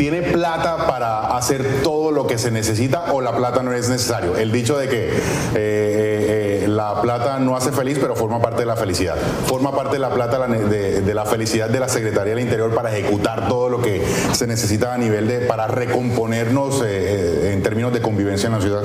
¿Tiene 0.00 0.22
plata 0.22 0.86
para 0.86 1.36
hacer 1.36 1.82
todo 1.82 2.10
lo 2.10 2.26
que 2.26 2.38
se 2.38 2.50
necesita 2.50 3.12
o 3.12 3.20
la 3.20 3.36
plata 3.36 3.62
no 3.62 3.74
es 3.74 3.90
necesario? 3.90 4.34
El 4.34 4.50
dicho 4.50 4.78
de 4.78 4.88
que 4.88 5.10
eh, 5.54 6.64
la 6.66 7.02
plata 7.02 7.38
no 7.38 7.54
hace 7.54 7.70
feliz, 7.70 7.98
pero 8.00 8.16
forma 8.16 8.40
parte 8.40 8.60
de 8.60 8.66
la 8.66 8.76
felicidad. 8.76 9.16
Forma 9.44 9.72
parte 9.76 9.96
de 9.96 9.98
la 9.98 10.08
plata 10.08 10.46
de, 10.46 11.12
la 11.14 11.26
felicidad 11.26 11.68
de 11.68 11.80
la 11.80 11.88
Secretaría 11.90 12.34
del 12.34 12.42
Interior 12.42 12.74
para 12.74 12.96
ejecutar 12.96 13.46
todo 13.46 13.68
lo 13.68 13.82
que 13.82 14.02
se 14.32 14.46
necesita 14.46 14.94
a 14.94 14.96
nivel 14.96 15.28
de, 15.28 15.40
para 15.40 15.66
recomponernos 15.66 16.80
eh, 16.80 16.86
eh, 16.88 17.52
en 17.52 17.62
términos 17.62 17.92
de 17.92 18.00
convivencia 18.00 18.46
en 18.46 18.54
la 18.54 18.60
ciudad. 18.62 18.82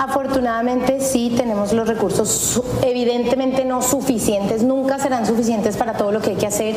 Afortunadamente 0.00 1.00
sí 1.00 1.34
tenemos 1.36 1.72
los 1.72 1.86
recursos, 1.86 2.60
evidentemente 2.82 3.64
no 3.64 3.80
suficientes, 3.80 4.64
nunca 4.64 4.98
serán 4.98 5.24
suficientes 5.24 5.76
para 5.76 5.92
todo 5.92 6.10
lo 6.10 6.20
que 6.20 6.30
hay 6.30 6.36
que 6.36 6.48
hacer, 6.48 6.74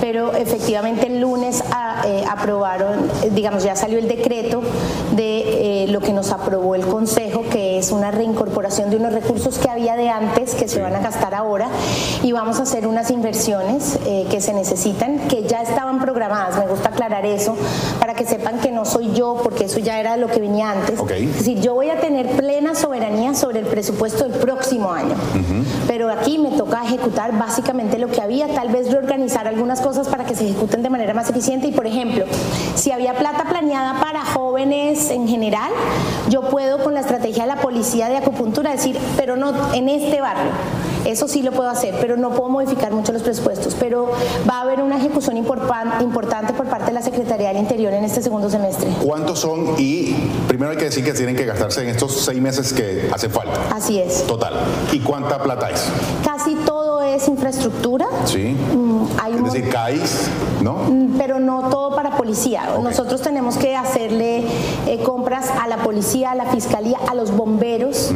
pero 0.00 0.34
efectivamente 0.34 1.06
el 1.06 1.20
lunes 1.20 1.62
a- 1.70 2.02
eh, 2.06 2.24
aprobaron, 2.28 3.03
eh, 3.03 3.03
digamos, 3.32 3.62
ya 3.64 3.76
salió 3.76 3.98
el 3.98 4.08
decreto 4.08 4.62
de 5.14 5.84
eh, 5.84 5.88
lo 5.88 6.00
que 6.00 6.12
nos 6.12 6.32
aprobó 6.32 6.74
el 6.74 6.86
Consejo, 6.86 7.44
que 7.50 7.78
es 7.78 7.90
una 7.90 8.10
reincorporación 8.10 8.90
de 8.90 8.96
unos 8.96 9.12
recursos 9.12 9.58
que 9.58 9.70
había 9.70 9.96
de 9.96 10.08
antes, 10.08 10.54
que 10.54 10.68
se 10.68 10.80
van 10.80 10.94
a 10.94 11.00
gastar 11.00 11.34
ahora, 11.34 11.68
y 12.22 12.32
vamos 12.32 12.58
a 12.60 12.62
hacer 12.62 12.86
unas 12.86 13.10
inversiones 13.10 13.98
eh, 14.06 14.26
que 14.30 14.40
se 14.40 14.52
necesitan, 14.52 15.18
que 15.28 15.44
ya 15.44 15.62
estaban 15.62 16.00
programadas, 16.00 16.58
me 16.58 16.66
gusta 16.66 16.90
aclarar 16.90 17.26
eso, 17.26 17.56
para 18.00 18.14
que 18.14 18.24
sepan 18.24 18.60
que 18.60 18.70
no 18.70 18.84
soy 18.84 19.12
yo, 19.12 19.40
porque 19.42 19.64
eso 19.64 19.78
ya 19.78 20.00
era 20.00 20.16
lo 20.16 20.28
que 20.28 20.40
venía 20.40 20.70
antes. 20.70 21.00
Es 21.10 21.38
decir, 21.38 21.60
yo 21.60 21.74
voy 21.74 21.90
a 21.90 22.00
tener 22.00 22.28
plena 22.36 22.74
soberanía 22.74 23.34
sobre 23.34 23.60
el 23.60 23.66
presupuesto 23.66 24.28
del 24.28 24.38
próximo 24.38 24.92
año, 24.92 25.14
pero 25.86 26.10
aquí 26.10 26.38
me 26.38 26.50
toca 26.50 26.82
ejecutar 26.84 27.36
básicamente 27.38 27.98
lo 27.98 28.08
que 28.08 28.20
había, 28.20 28.48
tal 28.48 28.68
vez 28.68 28.90
reorganizar 28.90 29.46
algunas 29.46 29.80
cosas 29.80 30.08
para 30.08 30.24
que 30.24 30.34
se 30.34 30.44
ejecuten 30.44 30.82
de 30.82 30.90
manera 30.90 31.14
más 31.14 31.30
eficiente. 31.30 31.68
Y, 31.68 31.72
por 31.72 31.86
ejemplo, 31.86 32.24
si 32.74 32.90
había 32.94 33.14
plata 33.14 33.44
planeada 33.48 34.00
para 34.00 34.24
jóvenes 34.24 35.10
en 35.10 35.28
general, 35.28 35.70
yo 36.28 36.42
puedo 36.48 36.82
con 36.82 36.94
la 36.94 37.00
estrategia 37.00 37.42
de 37.44 37.48
la 37.48 37.60
policía 37.60 38.08
de 38.08 38.16
acupuntura 38.16 38.70
decir, 38.70 38.98
pero 39.16 39.36
no 39.36 39.52
en 39.74 39.88
este 39.88 40.20
barrio. 40.20 40.52
Eso 41.04 41.28
sí 41.28 41.42
lo 41.42 41.52
puedo 41.52 41.68
hacer, 41.68 41.94
pero 42.00 42.16
no 42.16 42.30
puedo 42.30 42.48
modificar 42.48 42.90
mucho 42.92 43.12
los 43.12 43.20
presupuestos. 43.20 43.76
Pero 43.78 44.10
va 44.48 44.54
a 44.58 44.60
haber 44.62 44.80
una 44.80 44.96
ejecución 44.96 45.36
importan- 45.36 46.00
importante 46.00 46.54
por 46.54 46.64
parte 46.66 46.86
de 46.86 46.92
la 46.92 47.02
Secretaría 47.02 47.48
del 47.48 47.58
Interior 47.58 47.92
en 47.92 48.04
este 48.04 48.22
segundo 48.22 48.48
semestre. 48.48 48.88
¿Cuántos 49.04 49.38
son? 49.40 49.74
Y 49.76 50.14
primero 50.48 50.70
hay 50.70 50.78
que 50.78 50.84
decir 50.86 51.04
que 51.04 51.12
tienen 51.12 51.36
que 51.36 51.44
gastarse 51.44 51.82
en 51.82 51.88
estos 51.90 52.24
seis 52.24 52.40
meses 52.40 52.72
que 52.72 53.10
hace 53.12 53.28
falta. 53.28 53.60
Así 53.70 53.98
es. 54.00 54.26
Total. 54.26 54.54
¿Y 54.92 55.00
cuánta 55.00 55.42
plata 55.42 55.68
es? 55.70 55.90
Casi 56.24 56.54
todo 56.64 57.02
es 57.02 57.28
infraestructura. 57.28 58.06
Sí. 58.24 58.56
Mm, 58.74 58.93
hay 59.22 59.34
un 59.34 59.46
Es 59.46 59.52
decir, 59.52 59.70
CAIS, 59.70 60.28
¿no? 60.62 60.74
Mm, 60.88 61.14
pero 61.18 61.38
no 61.38 61.68
todo 61.70 61.94
para 61.94 62.16
policía. 62.16 62.62
Nosotros 62.82 63.20
tenemos 63.22 63.56
que 63.56 63.76
hacerle 63.76 64.44
eh, 64.86 65.02
compras 65.04 65.46
a 65.62 65.66
la 65.68 65.78
policía, 65.78 66.32
a 66.32 66.34
la 66.34 66.46
fiscalía, 66.46 66.98
a 67.08 67.14
los 67.14 67.30
bomberos. 67.36 68.12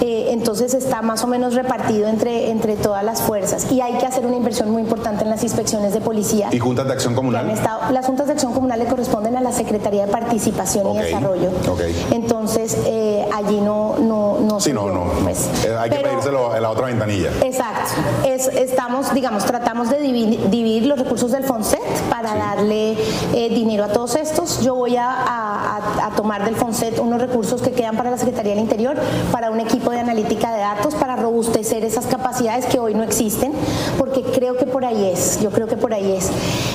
Eh, 0.00 0.28
entonces 0.30 0.74
está 0.74 1.02
más 1.02 1.24
o 1.24 1.26
menos 1.26 1.54
repartido 1.54 2.08
entre, 2.08 2.50
entre 2.50 2.76
todas 2.76 3.02
las 3.04 3.22
fuerzas. 3.22 3.70
Y 3.72 3.80
hay 3.80 3.94
que 3.98 4.06
hacer 4.06 4.24
una 4.26 4.36
inversión 4.36 4.70
muy 4.70 4.82
importante 4.82 5.24
en 5.24 5.30
las 5.30 5.42
inspecciones 5.42 5.92
de 5.92 6.00
policía. 6.00 6.48
¿Y 6.52 6.58
juntas 6.58 6.86
de 6.86 6.92
acción 6.92 7.14
comunal? 7.14 7.48
estado- 7.50 7.90
las 7.92 8.06
juntas 8.06 8.26
de 8.26 8.32
acción 8.34 8.52
comunal 8.52 8.78
le 8.78 8.86
corresponden 8.86 9.36
a 9.36 9.40
la 9.40 9.52
Secretaría 9.52 10.06
de 10.06 10.12
Participación 10.12 10.94
y 10.94 10.98
Desarrollo. 10.98 11.50
Entonces 12.10 12.76
eh, 12.86 13.26
allí 13.34 13.60
no, 13.60 13.96
no, 13.98 14.38
no 14.40 14.60
Sí, 14.60 14.72
no, 14.72 14.88
no. 14.90 15.04
pues. 15.22 15.48
Hay 15.78 15.90
que 15.90 15.96
Pero- 15.96 16.10
pedírselo 16.10 16.54
en 16.56 16.62
la 16.62 16.70
otra 16.70 16.86
ventanilla. 16.86 17.30
Exacto. 17.42 17.90
Es- 18.26 18.48
estamos, 18.48 19.12
digamos, 19.14 19.44
tratamos 19.44 19.90
de 19.90 20.00
divi- 20.02 20.17
dividir 20.26 20.86
los 20.86 20.98
recursos 20.98 21.30
del 21.32 21.44
FONSET 21.44 21.80
para 22.10 22.34
darle 22.34 22.92
eh, 23.34 23.48
dinero 23.50 23.84
a 23.84 23.88
todos 23.88 24.14
estos. 24.16 24.62
Yo 24.64 24.74
voy 24.74 24.96
a, 24.96 25.10
a- 25.10 25.76
a- 26.02 26.10
tomar 26.10 26.44
del 26.44 26.56
FONSET 26.56 26.98
unos 26.98 27.20
recursos 27.20 27.62
que 27.62 27.72
quedan 27.72 27.96
para 27.96 28.10
la 28.10 28.18
Secretaría 28.18 28.52
del 28.54 28.62
Interior, 28.62 28.96
para 29.32 29.50
un 29.50 29.60
equipo 29.60 29.90
de 29.90 30.00
analítica 30.00 30.52
de 30.52 30.60
datos, 30.60 30.94
para 30.94 31.16
robustecer 31.16 31.84
esas 31.84 32.06
capacidades 32.06 32.66
que 32.66 32.78
hoy 32.78 32.94
no 32.94 33.02
existen, 33.04 33.52
porque 33.98 34.22
creo 34.22 34.56
que 34.56 34.66
por 34.66 34.84
ahí 34.84 35.10
es, 35.12 35.40
yo 35.40 35.50
creo 35.50 35.66
que 35.68 35.76
por 35.76 35.92
ahí 35.94 36.12
es. 36.12 36.30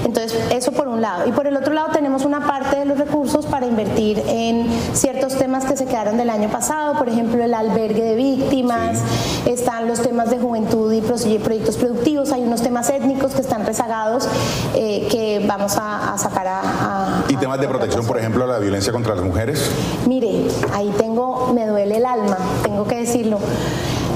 Entonces, 0.06 0.38
eso 0.52 0.72
por 0.72 0.88
un 0.88 1.02
lado. 1.02 1.28
Y 1.28 1.32
por 1.32 1.48
el 1.48 1.58
otro 1.58 1.74
lado 1.74 1.90
tenemos 1.92 2.26
una 2.26 2.46
parte 2.48 2.78
de 2.80 2.86
los 2.86 2.98
recursos 2.98 3.46
para 3.46 3.66
invertir 3.66 4.22
en 4.28 4.68
ciertos 4.94 5.36
temas 5.36 5.66
que 5.66 5.76
se 5.78 5.86
quedaron 5.86 6.18
del 6.18 6.30
año 6.30 6.50
pasado, 6.50 6.98
por 6.98 7.10
ejemplo, 7.10 7.44
el 7.44 7.54
albergue 7.54 8.02
de 8.04 8.16
víctimas, 8.16 9.00
están 9.46 9.88
los 9.88 10.02
temas 10.02 10.30
de 10.30 10.38
juventud 10.40 10.92
y 10.94 11.02
pro- 11.02 11.16
y 11.26 11.38
proyectos 11.40 11.78
productivos, 11.78 12.32
hay 12.32 12.44
unos 12.44 12.62
temas 12.62 12.90
étnicos 12.90 13.34
que 13.34 13.42
están 13.42 13.66
rezagados 13.66 14.28
eh, 14.76 15.08
que 15.12 15.44
vamos 15.48 15.78
a, 15.78 16.14
a 16.14 16.18
sacar 16.18 16.48
a, 16.48 16.60
a- 16.62 17.24
¿Y 17.30 17.36
temas 17.36 17.60
de 17.60 17.68
protección, 17.68 18.06
por 18.06 18.18
ejemplo, 18.18 18.46
la 18.48 18.58
violencia 18.60 18.92
contra 18.92 19.12
las 19.15 19.26
mujeres? 19.26 19.69
Mire, 20.08 20.47
ahí 20.73 20.93
tengo, 20.97 21.52
me 21.54 21.65
duele 21.65 21.97
el 21.97 22.06
alma, 22.06 22.38
tengo 22.63 22.86
que 22.86 22.97
decirlo. 22.97 23.39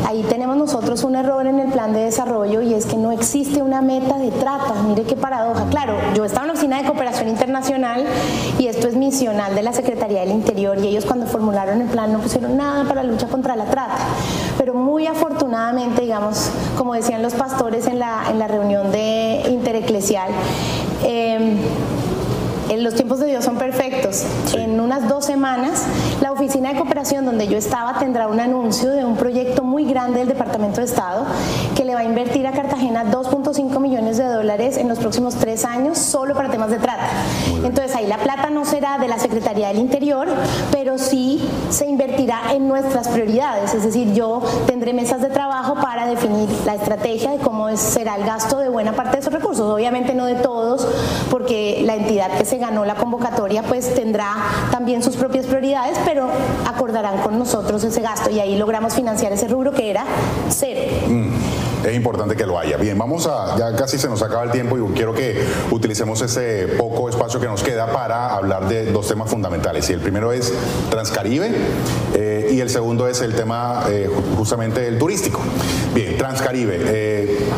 Ahí 0.07 0.23
tenemos 0.29 0.55
nosotros 0.55 1.03
un 1.03 1.15
error 1.15 1.47
en 1.47 1.59
el 1.59 1.69
plan 1.69 1.91
de 1.91 2.01
desarrollo 2.01 2.61
y 2.61 2.73
es 2.73 2.85
que 2.85 2.95
no 2.95 3.11
existe 3.11 3.61
una 3.61 3.81
meta 3.81 4.17
de 4.17 4.31
trata. 4.31 4.73
Mire 4.87 5.03
qué 5.03 5.17
paradoja. 5.17 5.65
Claro, 5.69 5.95
yo 6.15 6.23
estaba 6.23 6.43
en 6.43 6.47
la 6.47 6.53
Oficina 6.53 6.81
de 6.81 6.87
Cooperación 6.87 7.27
Internacional 7.27 8.05
y 8.57 8.67
esto 8.67 8.87
es 8.87 8.95
misional 8.95 9.53
de 9.53 9.63
la 9.63 9.73
Secretaría 9.73 10.21
del 10.21 10.31
Interior 10.31 10.77
y 10.77 10.87
ellos 10.87 11.05
cuando 11.05 11.25
formularon 11.25 11.81
el 11.81 11.87
plan 11.89 12.13
no 12.13 12.19
pusieron 12.19 12.55
nada 12.55 12.85
para 12.87 13.03
la 13.03 13.11
lucha 13.11 13.27
contra 13.27 13.57
la 13.57 13.65
trata. 13.65 13.97
Pero 14.57 14.73
muy 14.73 15.07
afortunadamente, 15.07 16.03
digamos, 16.03 16.51
como 16.77 16.93
decían 16.93 17.21
los 17.21 17.33
pastores 17.33 17.87
en 17.87 17.99
la, 17.99 18.29
en 18.29 18.39
la 18.39 18.47
reunión 18.47 18.91
de 18.91 19.43
intereclesial, 19.49 20.29
eh, 21.03 21.57
los 22.75 22.95
tiempos 22.95 23.19
de 23.19 23.27
Dios 23.27 23.45
son 23.45 23.57
perfectos. 23.57 24.25
En 24.53 24.79
unas 24.79 25.07
dos 25.07 25.25
semanas, 25.25 25.83
la 26.21 26.31
oficina 26.31 26.69
de 26.69 26.75
cooperación 26.77 27.25
donde 27.25 27.47
yo 27.47 27.57
estaba 27.57 27.97
tendrá 27.99 28.27
un 28.27 28.39
anuncio 28.39 28.91
de 28.91 29.05
un 29.05 29.15
proyecto 29.15 29.63
muy 29.63 29.85
grande 29.85 30.19
del 30.19 30.27
Departamento 30.27 30.81
de 30.81 30.85
Estado 30.85 31.25
que 31.75 31.85
le 31.85 31.93
va 31.93 32.01
a 32.01 32.03
invertir 32.03 32.45
a 32.45 32.51
Cartagena 32.51 33.05
2.5 33.05 33.79
millones 33.79 34.17
de 34.17 34.25
dólares 34.25 34.77
en 34.77 34.89
los 34.89 34.99
próximos 34.99 35.35
tres 35.35 35.63
años 35.63 35.97
solo 35.97 36.33
para 36.35 36.49
temas 36.49 36.69
de 36.69 36.77
trata. 36.77 37.07
Entonces 37.63 37.95
ahí 37.95 38.07
la 38.07 38.17
plata 38.17 38.49
no 38.49 38.65
será 38.65 38.97
de 38.97 39.07
la 39.07 39.17
Secretaría 39.17 39.69
del 39.69 39.79
Interior, 39.79 40.27
pero 40.71 40.97
sí 40.97 41.47
se 41.69 41.87
invertirá 41.87 42.53
en 42.53 42.67
nuestras 42.67 43.07
prioridades. 43.07 43.73
Es 43.73 43.83
decir, 43.83 44.13
yo 44.13 44.41
tendré 44.65 44.93
mesas 44.93 45.21
de 45.21 45.29
trabajo 45.29 45.75
para 45.75 46.05
definir 46.05 46.49
la 46.65 46.75
estrategia 46.75 47.31
de 47.31 47.37
cómo 47.37 47.75
será 47.77 48.15
el 48.15 48.25
gasto 48.25 48.57
de 48.59 48.69
buena 48.69 48.93
parte 48.93 49.13
de 49.13 49.19
esos 49.19 49.33
recursos. 49.33 49.69
Obviamente 49.73 50.13
no 50.13 50.25
de 50.25 50.35
todos, 50.35 50.87
porque 51.29 51.81
la 51.85 51.95
entidad 51.95 52.37
que 52.37 52.45
se 52.45 52.56
ganó 52.57 52.85
la 52.85 52.95
convocatoria 52.95 53.63
pues 53.63 53.93
tendrá 53.93 54.35
también 54.71 55.03
sus 55.03 55.15
propias 55.15 55.45
prioridades, 55.45 55.97
pero 56.05 56.29
acordarán 56.65 57.17
con 57.19 57.37
nosotros 57.37 57.83
ese 57.83 58.01
gasto 58.01 58.29
y 58.29 58.39
ahí 58.39 58.57
logramos 58.57 58.93
financiar 58.93 59.31
ese 59.31 59.47
rubro 59.47 59.71
que 59.71 59.89
era 59.89 60.05
cero. 60.49 60.81
Mm, 61.07 61.85
es 61.87 61.95
importante 61.95 62.35
que 62.35 62.45
lo 62.45 62.57
haya. 62.57 62.77
Bien, 62.77 62.97
vamos 62.97 63.27
a, 63.27 63.57
ya 63.57 63.75
casi 63.75 63.97
se 63.97 64.07
nos 64.07 64.21
acaba 64.21 64.43
el 64.43 64.51
tiempo 64.51 64.77
y 64.77 64.93
quiero 64.93 65.13
que 65.13 65.43
utilicemos 65.71 66.21
ese 66.21 66.67
poco 66.77 67.09
espacio 67.09 67.39
que 67.39 67.47
nos 67.47 67.63
queda 67.63 67.91
para 67.91 68.35
hablar 68.35 68.67
de 68.67 68.91
dos 68.91 69.07
temas 69.07 69.29
fundamentales. 69.29 69.89
Y 69.89 69.93
el 69.93 69.99
primero 69.99 70.31
es 70.31 70.53
Transcaribe 70.89 71.51
eh, 72.15 72.49
y 72.51 72.59
el 72.59 72.69
segundo 72.69 73.07
es 73.07 73.21
el 73.21 73.35
tema 73.35 73.85
eh, 73.89 74.09
justamente 74.37 74.87
el 74.87 74.97
turístico. 74.97 75.39
Bien, 75.93 76.17
Transcaribe. 76.17 76.79
eh, 76.85 77.49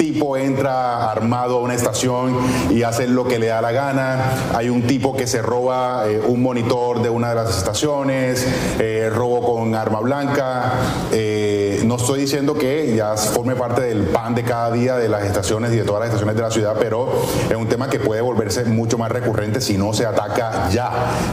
tipo 0.00 0.34
entra 0.38 1.10
armado 1.10 1.58
a 1.58 1.60
una 1.60 1.74
estación 1.74 2.34
y 2.70 2.84
hace 2.84 3.06
lo 3.06 3.28
que 3.28 3.38
le 3.38 3.48
da 3.48 3.60
la 3.60 3.70
gana. 3.70 4.16
Hay 4.54 4.70
un 4.70 4.86
tipo 4.86 5.14
que 5.14 5.26
se 5.26 5.42
roba 5.42 6.04
eh, 6.08 6.18
un 6.26 6.42
monitor 6.42 7.02
de 7.02 7.10
una 7.10 7.28
de 7.28 7.34
las 7.34 7.58
estaciones, 7.58 8.46
eh, 8.78 9.10
robo 9.14 9.42
con 9.54 9.74
arma 9.74 10.00
blanca. 10.00 10.72
Eh, 11.12 11.82
no 11.84 11.96
estoy 11.96 12.20
diciendo 12.20 12.54
que 12.54 12.94
ya 12.96 13.14
forme 13.16 13.54
parte 13.56 13.82
del 13.82 14.04
pan 14.04 14.34
de 14.34 14.42
cada 14.42 14.70
día 14.72 14.96
de 14.96 15.06
las 15.10 15.22
estaciones 15.24 15.70
y 15.74 15.76
de 15.76 15.82
todas 15.84 16.00
las 16.00 16.08
estaciones 16.08 16.34
de 16.34 16.42
la 16.42 16.50
ciudad, 16.50 16.76
pero 16.78 17.06
es 17.50 17.56
un 17.56 17.68
tema 17.68 17.90
que 17.90 17.98
puede 18.00 18.22
volverse 18.22 18.64
mucho 18.64 18.96
más 18.96 19.12
recurrente 19.12 19.60
si 19.60 19.76
no 19.76 19.92
se 19.92 20.06
ataca 20.06 20.70
ya 20.70 20.90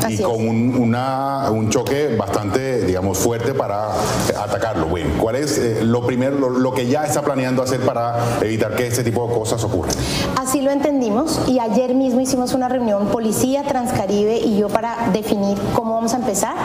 y 0.10 0.18
con 0.22 0.46
un, 0.46 0.76
una- 0.78 1.50
un 1.52 1.70
choque 1.70 2.18
bastante, 2.18 2.82
digamos, 2.82 3.18
fuerte 3.18 3.54
para 3.54 3.92
atacarlo. 4.38 4.88
Bueno, 4.88 5.12
¿cuál 5.22 5.38
es 5.38 5.58
eh, 5.58 5.80
lo 5.84 6.06
primero, 6.06 6.38
lo, 6.38 6.50
lo 6.50 6.74
que 6.74 6.88
ya 6.88 7.06
está 7.06 7.22
planeando 7.22 7.64
hacer 7.64 7.80
para 7.80 8.18
evitar 8.42 8.57
que 8.76 8.88
este 8.88 9.04
tipo 9.04 9.28
de 9.28 9.34
cosas 9.34 9.64
ocurran? 9.64 9.94
Así 10.40 10.62
lo 10.62 10.72
entendimos 10.72 11.40
y 11.48 11.60
ayer 11.60 11.94
mismo 11.94 12.20
hicimos 12.20 12.54
una 12.54 12.68
reunión 12.68 13.08
Policía, 13.08 13.64
Transcaribe 13.64 14.38
y 14.38 14.58
yo 14.58 14.68
para 14.70 15.10
definir 15.14 15.58
cómo 15.76 15.94
vamos 15.94 16.14
a 16.14 16.18
empezar. 16.18 16.56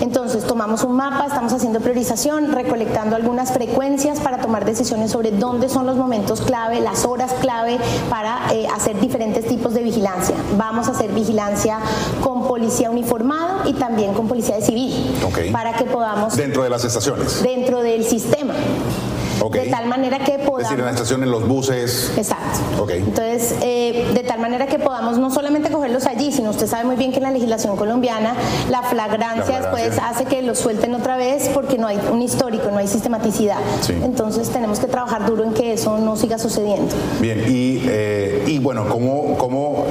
Entonces 0.00 0.44
tomamos 0.44 0.84
un 0.84 0.92
mapa, 0.96 1.26
estamos 1.26 1.52
haciendo 1.52 1.80
priorización, 1.80 2.52
recolectando 2.52 3.16
algunas 3.16 3.52
frecuencias 3.52 4.20
para 4.20 4.38
tomar 4.38 4.64
decisiones 4.64 5.10
sobre 5.10 5.30
dónde 5.32 5.68
son 5.68 5.86
los 5.86 5.96
momentos 5.96 6.40
clave, 6.40 6.80
las 6.80 7.04
horas 7.04 7.32
clave 7.40 7.78
para 8.08 8.52
eh, 8.52 8.66
hacer 8.74 8.98
diferentes 9.00 9.46
tipos 9.46 9.74
de 9.74 9.82
vigilancia. 9.82 10.36
Vamos 10.56 10.88
a 10.88 10.92
hacer 10.92 11.10
vigilancia 11.12 11.78
con 12.22 12.46
policía 12.46 12.90
uniformado 12.90 13.68
y 13.68 13.74
también 13.74 14.14
con 14.14 14.28
policía 14.28 14.56
de 14.56 14.62
civil 14.62 15.14
Ok. 15.26 15.52
para 15.52 15.74
que 15.74 15.84
podamos 15.84 16.36
Dentro 16.36 16.62
de 16.62 16.70
las 16.70 16.84
estaciones. 16.84 17.42
dentro 17.42 17.80
del 17.82 18.04
sistema. 18.04 18.54
De 19.52 19.66
tal 19.70 19.86
manera 19.86 20.18
que 20.18 20.34
Es 20.34 20.38
podamos... 20.38 20.62
decir, 20.62 20.78
en 20.78 20.84
la 20.84 20.90
estación, 20.90 21.22
en 21.22 21.30
los 21.30 21.46
buses. 21.46 22.12
Exacto. 22.16 22.86
Entonces, 22.90 23.54
eh, 23.62 24.10
de 24.14 24.22
tal 24.24 24.40
manera 24.40 24.66
que 24.66 24.78
podamos 24.78 25.18
no 25.18 25.30
solamente 25.30 25.70
cogerlos 25.70 26.06
allí, 26.06 26.32
sino 26.32 26.50
usted 26.50 26.66
sabe 26.66 26.84
muy 26.84 26.96
bien 26.96 27.10
que 27.12 27.18
en 27.18 27.24
la 27.24 27.30
legislación 27.30 27.76
colombiana 27.76 28.34
la 28.70 28.82
flagrancia, 28.82 28.98
La 28.98 29.44
flagrancia. 29.44 29.60
después 29.60 29.98
hace 30.02 30.24
que 30.24 30.42
los 30.42 30.58
suelten 30.58 30.94
otra 30.94 31.16
vez 31.16 31.48
porque 31.54 31.78
no 31.78 31.86
hay 31.86 31.98
un 32.12 32.22
histórico, 32.22 32.70
no 32.70 32.78
hay 32.78 32.88
sistematicidad. 32.88 33.58
Sí. 33.80 33.94
Entonces 34.02 34.48
tenemos 34.50 34.78
que 34.80 34.86
trabajar 34.86 35.26
duro 35.26 35.44
en 35.44 35.54
que 35.54 35.72
eso 35.74 35.98
no 35.98 36.16
siga 36.16 36.38
sucediendo. 36.38 36.94
Bien, 37.20 37.44
y, 37.46 37.82
eh, 37.86 38.44
y 38.46 38.58
bueno, 38.58 38.88
¿cómo, 38.88 39.36
cómo 39.38 39.84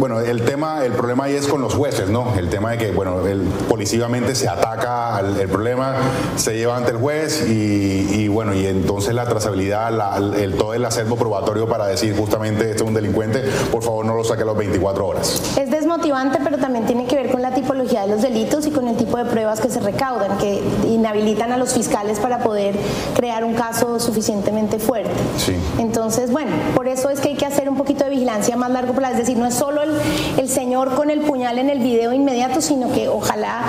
bueno, 0.00 0.18
el 0.20 0.42
tema, 0.42 0.84
el 0.84 0.92
problema 0.92 1.24
ahí 1.24 1.34
es 1.34 1.46
con 1.46 1.60
los 1.60 1.74
jueces, 1.74 2.08
¿no? 2.08 2.34
El 2.36 2.48
tema 2.48 2.72
de 2.72 2.78
que, 2.78 2.90
bueno, 2.90 3.26
el, 3.26 3.42
policivamente 3.68 4.34
se 4.34 4.48
ataca 4.48 5.14
al 5.16 5.38
el 5.38 5.48
problema, 5.48 5.94
se 6.36 6.56
lleva 6.56 6.76
ante 6.76 6.90
el 6.92 6.96
juez 6.96 7.46
y, 7.48 8.08
y, 8.22 8.28
bueno, 8.28 8.54
y 8.54 8.66
entonces 8.66 9.14
la 9.14 9.26
trazabilidad, 9.26 9.92
la- 9.92 10.16
el, 10.16 10.54
todo 10.54 10.72
el 10.74 10.84
acervo 10.84 11.16
probatorio 11.16 11.68
para 11.68 11.86
decir 11.86 12.16
justamente 12.16 12.64
este 12.70 12.76
es 12.76 12.82
un 12.82 12.94
delincuente, 12.94 13.42
por 13.70 13.82
favor 13.82 14.04
no 14.06 14.14
lo 14.14 14.24
saque 14.24 14.42
a 14.42 14.46
las 14.46 14.56
24 14.56 15.06
horas. 15.06 15.42
Es 15.58 15.70
desmotivante, 15.70 16.38
pero 16.42 16.56
también 16.58 16.86
tiene 16.86 17.06
que 17.06 17.16
ver 17.16 17.30
con 17.30 17.42
la 17.42 17.52
tipología 17.54 18.02
de 18.02 18.08
los 18.08 18.22
delitos 18.22 18.66
y 18.66 18.70
con 18.70 18.88
el 18.88 18.96
tipo 18.96 19.18
de 19.18 19.26
pruebas 19.26 19.60
que 19.60 19.68
se 19.68 19.80
recaudan, 19.80 20.38
que 20.38 20.62
inhabilitan 20.88 21.52
a 21.52 21.58
los 21.58 21.74
fiscales 21.74 22.18
para 22.18 22.38
poder 22.38 22.74
crear 23.14 23.44
un 23.44 23.52
caso 23.54 24.00
suficientemente 24.00 24.78
fuerte. 24.78 25.10
Sí. 25.36 25.54
Entonces, 25.78 26.30
bueno, 26.32 26.52
por 26.74 26.88
eso 26.88 27.10
es 27.10 27.20
que 27.20 27.28
hay 27.30 27.36
que 27.36 27.46
hacer 27.46 27.68
un 27.68 27.76
poquito 27.76 28.04
de 28.04 28.10
vigilancia 28.10 28.54
a 28.54 28.58
más 28.58 28.70
largo 28.70 28.94
plazo. 28.94 29.12
Es 29.12 29.18
decir, 29.20 29.36
no 29.36 29.46
es 29.46 29.54
solo 29.54 29.82
el, 29.82 29.89
el 30.36 30.48
señor 30.48 30.94
con 30.94 31.10
el 31.10 31.20
puñal 31.20 31.58
en 31.58 31.70
el 31.70 31.78
video 31.80 32.12
inmediato, 32.12 32.60
sino 32.60 32.92
que 32.92 33.08
ojalá 33.08 33.62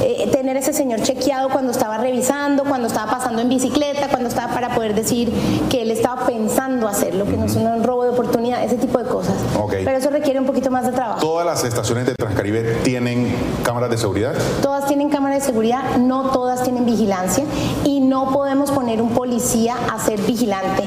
eh, 0.00 0.28
tener 0.32 0.56
ese 0.56 0.72
señor 0.72 1.00
chequeado 1.02 1.48
cuando 1.50 1.70
estaba 1.70 1.98
revisando, 1.98 2.64
cuando 2.64 2.88
estaba 2.88 3.10
pasando 3.10 3.42
en 3.42 3.48
bicicleta, 3.48 4.08
cuando 4.08 4.28
estaba 4.28 4.52
para 4.52 4.74
poder 4.74 4.94
decir 4.94 5.32
que 5.70 5.82
él 5.82 5.90
estaba 5.90 6.26
pensando 6.26 6.88
hacerlo, 6.88 7.24
que 7.24 7.36
no 7.36 7.46
es 7.46 7.56
un 7.56 7.82
robo 7.82 8.04
de 8.04 8.10
oportunidad, 8.10 8.62
ese 8.64 8.76
tipo 8.76 8.98
de 8.98 9.08
cosas. 9.08 9.34
Ok. 9.58 9.74
Pero 9.84 9.98
eso 9.98 10.10
requiere 10.10 10.40
un 10.40 10.46
poquito 10.46 10.70
más 10.70 10.86
de 10.86 10.92
trabajo. 10.92 11.20
¿Todas 11.20 11.46
las 11.46 11.64
estaciones 11.64 12.06
de 12.06 12.14
Transcaribe 12.14 12.62
tienen 12.82 13.34
cámaras 13.62 13.90
de 13.90 13.98
seguridad? 13.98 14.34
Todas 14.62 14.86
tienen 14.86 15.10
cámara 15.10 15.36
de 15.36 15.40
seguridad, 15.40 15.96
no 15.98 16.30
todas 16.30 16.62
tienen 16.62 16.86
vigilancia 16.86 17.44
y 17.84 18.00
no 18.00 18.30
podemos 18.30 18.70
poner 18.70 19.00
un 19.00 19.10
policía 19.10 19.76
a 19.92 19.98
ser 19.98 20.20
vigilante 20.20 20.84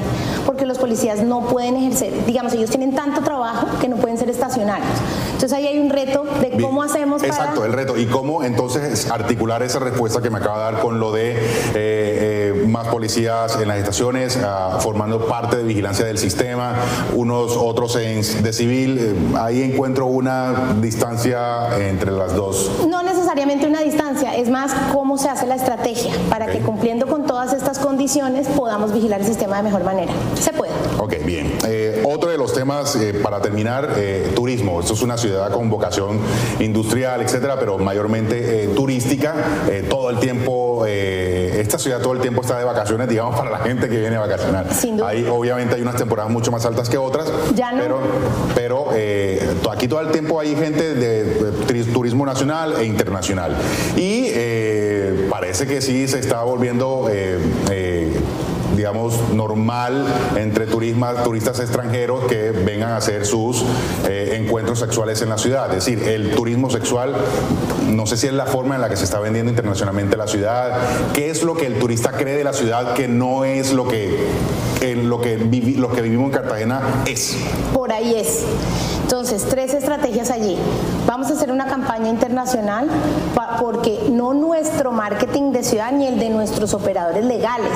porque 0.48 0.64
los 0.64 0.78
policías 0.78 1.20
no 1.20 1.42
pueden 1.42 1.76
ejercer, 1.76 2.24
digamos, 2.24 2.54
ellos 2.54 2.70
tienen 2.70 2.94
tanto 2.94 3.20
trabajo 3.20 3.66
que 3.82 3.86
no 3.86 3.96
pueden 3.96 4.16
ser 4.16 4.30
estacionarios. 4.30 4.88
Entonces 5.26 5.52
ahí 5.52 5.66
hay 5.66 5.78
un 5.78 5.90
reto 5.90 6.24
de 6.40 6.48
Bien. 6.48 6.62
cómo 6.62 6.82
hacemos 6.82 7.20
para... 7.20 7.34
Exacto, 7.34 7.66
el 7.66 7.74
reto. 7.74 7.98
¿Y 7.98 8.06
cómo 8.06 8.42
entonces 8.42 9.10
articular 9.10 9.62
esa 9.62 9.78
respuesta 9.78 10.22
que 10.22 10.30
me 10.30 10.38
acaba 10.38 10.56
de 10.56 10.72
dar 10.72 10.82
con 10.82 11.00
lo 11.00 11.12
de 11.12 11.32
eh, 11.32 11.36
eh, 11.74 12.64
más 12.66 12.88
policías 12.88 13.60
en 13.60 13.68
las 13.68 13.76
estaciones, 13.76 14.38
ah, 14.42 14.78
formando 14.80 15.26
parte 15.26 15.58
de 15.58 15.64
vigilancia 15.64 16.06
del 16.06 16.16
sistema, 16.16 16.76
unos 17.14 17.54
otros 17.54 17.96
en, 17.96 18.22
de 18.42 18.52
civil? 18.54 18.98
eh, 18.98 19.36
ahí 19.38 19.62
encuentro 19.62 20.06
una 20.06 20.76
distancia 20.80 21.76
entre 21.78 22.10
las 22.10 22.34
dos. 22.34 22.86
No 22.88 23.02
necesariamente 23.02 23.66
una 23.66 23.80
distancia, 23.80 24.07
es 24.22 24.48
más 24.50 24.72
cómo 24.92 25.16
se 25.18 25.28
hace 25.28 25.46
la 25.46 25.54
estrategia 25.54 26.12
para 26.30 26.46
que 26.46 26.58
cumpliendo 26.58 27.06
con 27.06 27.26
todas 27.26 27.52
estas 27.52 27.78
condiciones 27.78 28.48
podamos 28.48 28.92
vigilar 28.92 29.20
el 29.20 29.26
sistema 29.26 29.56
de 29.58 29.62
mejor 29.62 29.84
manera. 29.84 30.12
Se 30.40 30.52
puede. 30.52 30.72
Ok, 30.98 31.14
bien. 31.24 31.52
Eh, 31.66 32.02
otro 32.06 32.30
de 32.30 32.38
los 32.38 32.52
temas, 32.52 32.96
eh, 32.96 33.14
para 33.22 33.40
terminar, 33.40 33.94
eh, 33.96 34.32
turismo. 34.34 34.80
Esto 34.80 34.94
es 34.94 35.02
una 35.02 35.16
ciudad 35.16 35.50
con 35.52 35.70
vocación 35.70 36.18
industrial, 36.60 37.22
etcétera, 37.22 37.56
pero 37.58 37.78
mayormente 37.78 38.64
eh, 38.64 38.68
turística. 38.68 39.34
Eh, 39.70 39.86
todo 39.88 40.10
el 40.10 40.18
tiempo, 40.18 40.84
eh, 40.86 41.58
esta 41.60 41.78
ciudad 41.78 42.00
todo 42.00 42.12
el 42.14 42.20
tiempo 42.20 42.40
está 42.42 42.58
de 42.58 42.64
vacaciones, 42.64 43.08
digamos, 43.08 43.36
para 43.38 43.50
la 43.50 43.58
gente 43.58 43.88
que 43.88 43.98
viene 43.98 44.16
a 44.16 44.20
vacacionar. 44.20 44.66
Ahí, 45.06 45.26
obviamente, 45.30 45.74
hay 45.76 45.82
unas 45.82 45.96
temporadas 45.96 46.30
mucho 46.32 46.50
más 46.50 46.64
altas 46.66 46.88
que 46.88 46.98
otras. 46.98 47.28
Ya 47.54 47.72
no. 47.72 47.82
Pero, 48.54 48.88
pero 48.92 49.70
aquí 49.70 49.86
todo 49.88 50.00
el 50.00 50.08
tiempo 50.10 50.40
hay 50.40 50.54
gente 50.56 50.94
de, 50.94 51.24
de 51.24 51.52
turi- 51.66 51.92
turismo 51.92 52.24
nacional 52.26 52.74
e 52.80 52.84
internacional. 52.84 53.56
Y 53.96 54.07
eh, 54.26 55.26
parece 55.30 55.66
que 55.66 55.80
sí 55.80 56.08
se 56.08 56.18
está 56.18 56.42
volviendo. 56.42 57.08
eh, 57.10 57.38
eh, 57.70 58.12
digamos, 58.88 59.34
normal 59.34 60.06
entre 60.36 60.66
turismas, 60.66 61.22
turistas 61.22 61.60
extranjeros 61.60 62.24
que 62.24 62.52
vengan 62.52 62.92
a 62.92 62.96
hacer 62.96 63.26
sus 63.26 63.62
eh, 64.06 64.38
encuentros 64.40 64.78
sexuales 64.78 65.20
en 65.20 65.28
la 65.28 65.36
ciudad. 65.36 65.68
Es 65.74 65.84
decir, 65.84 66.02
el 66.08 66.30
turismo 66.30 66.70
sexual, 66.70 67.14
no 67.86 68.06
sé 68.06 68.16
si 68.16 68.28
es 68.28 68.32
la 68.32 68.46
forma 68.46 68.76
en 68.76 68.80
la 68.80 68.88
que 68.88 68.96
se 68.96 69.04
está 69.04 69.20
vendiendo 69.20 69.50
internacionalmente 69.50 70.16
la 70.16 70.26
ciudad, 70.26 70.78
qué 71.12 71.28
es 71.28 71.42
lo 71.42 71.54
que 71.54 71.66
el 71.66 71.78
turista 71.78 72.12
cree 72.12 72.36
de 72.36 72.44
la 72.44 72.54
ciudad 72.54 72.94
que 72.94 73.08
no 73.08 73.44
es 73.44 73.74
lo 73.74 73.86
que, 73.86 74.26
lo 74.96 75.20
que, 75.20 75.36
lo 75.76 75.92
que 75.92 76.00
vivimos 76.00 76.26
en 76.26 76.32
Cartagena 76.32 76.80
es. 77.06 77.36
Por 77.74 77.92
ahí 77.92 78.14
es. 78.14 78.44
Entonces, 79.02 79.44
tres 79.48 79.74
estrategias 79.74 80.30
allí. 80.30 80.56
Vamos 81.06 81.30
a 81.30 81.34
hacer 81.34 81.50
una 81.52 81.66
campaña 81.66 82.08
internacional 82.08 82.88
porque 83.60 83.98
no 84.10 84.34
nuestro 84.34 84.92
marketing 84.92 85.52
de 85.52 85.64
ciudad 85.64 85.92
ni 85.92 86.06
el 86.06 86.18
de 86.18 86.30
nuestros 86.30 86.74
operadores 86.74 87.24
legales, 87.24 87.72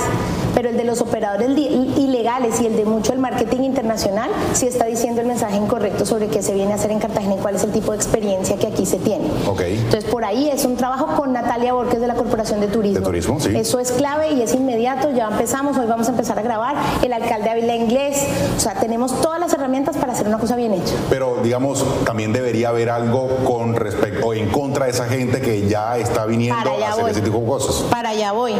pero 0.63 0.71
el 0.71 0.79
de 0.79 0.85
los 0.85 1.01
operadores 1.01 1.59
ilegales 1.59 2.61
y 2.61 2.67
el 2.67 2.77
de 2.77 2.85
mucho 2.85 3.13
el 3.13 3.19
marketing 3.19 3.63
internacional 3.63 4.31
sí 4.53 4.69
está 4.69 4.85
diciendo 4.85 5.21
el 5.21 5.27
mensaje 5.27 5.57
incorrecto 5.57 6.07
sobre 6.07 6.29
qué 6.29 6.41
se 6.41 6.55
viene 6.55 6.71
a 6.71 6.77
hacer 6.77 6.93
en 6.93 7.01
Cartagena 7.01 7.35
y 7.35 7.39
cuál 7.39 7.57
es 7.57 7.65
el 7.65 7.73
tipo 7.73 7.91
de 7.91 7.97
experiencia 7.97 8.57
que 8.57 8.69
aquí 8.69 8.87
se 8.87 8.99
tiene. 8.99 9.25
Ok. 9.49 9.61
Entonces, 9.63 10.05
por 10.05 10.25
ahí 10.25 10.49
es 10.51 10.65
un 10.65 10.77
trabajo 10.77 11.17
con 11.17 11.33
Natalia 11.33 11.73
Borges 11.73 12.01
de 12.01 12.07
la 12.07 12.15
Corporación 12.15 12.61
de 12.61 12.69
Turismo. 12.69 13.01
De 13.01 13.05
turismo, 13.05 13.41
sí. 13.41 13.51
Eso 13.57 13.81
es 13.81 13.91
clave 13.91 14.35
y 14.35 14.43
es 14.43 14.55
inmediato. 14.55 15.11
Ya 15.11 15.27
empezamos, 15.27 15.77
hoy 15.79 15.87
vamos 15.87 16.07
a 16.07 16.13
empezar 16.13 16.39
a 16.39 16.43
grabar. 16.43 16.77
El 17.03 17.13
alcalde 17.13 17.51
habla 17.51 17.75
inglés. 17.75 18.25
O 18.57 18.61
sea, 18.61 18.75
tenemos 18.75 19.21
todas 19.21 19.41
las 19.41 19.53
herramientas 19.53 19.97
para 19.97 20.13
hacer 20.13 20.29
una 20.29 20.39
cosa 20.39 20.55
bien 20.55 20.75
hecha. 20.75 20.95
Pero, 21.11 21.39
digamos, 21.43 21.85
también 22.05 22.33
debería 22.33 22.69
haber 22.69 22.89
algo 22.89 23.27
con 23.45 23.75
respecto 23.75 24.29
o 24.29 24.33
en 24.33 24.49
contra 24.51 24.85
de 24.85 24.93
esa 24.93 25.07
gente 25.07 25.41
que 25.41 25.67
ya 25.67 25.99
está 25.99 26.25
viniendo 26.25 26.71
a 26.71 26.89
hacer 26.89 27.03
voy. 27.03 27.11
ese 27.11 27.21
tipo 27.21 27.41
de 27.41 27.47
cosas. 27.47 27.83
Para 27.91 28.11
allá 28.11 28.31
voy. 28.31 28.53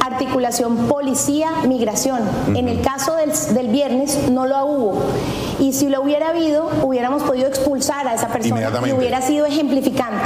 Articulación 0.00 0.88
policía-migración. 1.50 2.20
En 2.54 2.68
el 2.68 2.80
caso 2.80 3.16
del, 3.16 3.32
del 3.54 3.68
viernes 3.68 4.28
no 4.30 4.46
lo 4.46 4.64
hubo. 4.66 5.02
Y 5.58 5.72
si 5.72 5.88
lo 5.88 6.02
hubiera 6.02 6.30
habido, 6.30 6.70
hubiéramos 6.82 7.22
podido 7.22 7.46
expulsar 7.48 8.06
a 8.08 8.14
esa 8.14 8.28
persona 8.28 8.70
y 8.86 8.92
hubiera 8.92 9.20
sido 9.20 9.46
ejemplificante. 9.46 10.24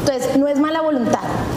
Entonces, 0.00 0.36
no 0.36 0.46
es 0.46 0.55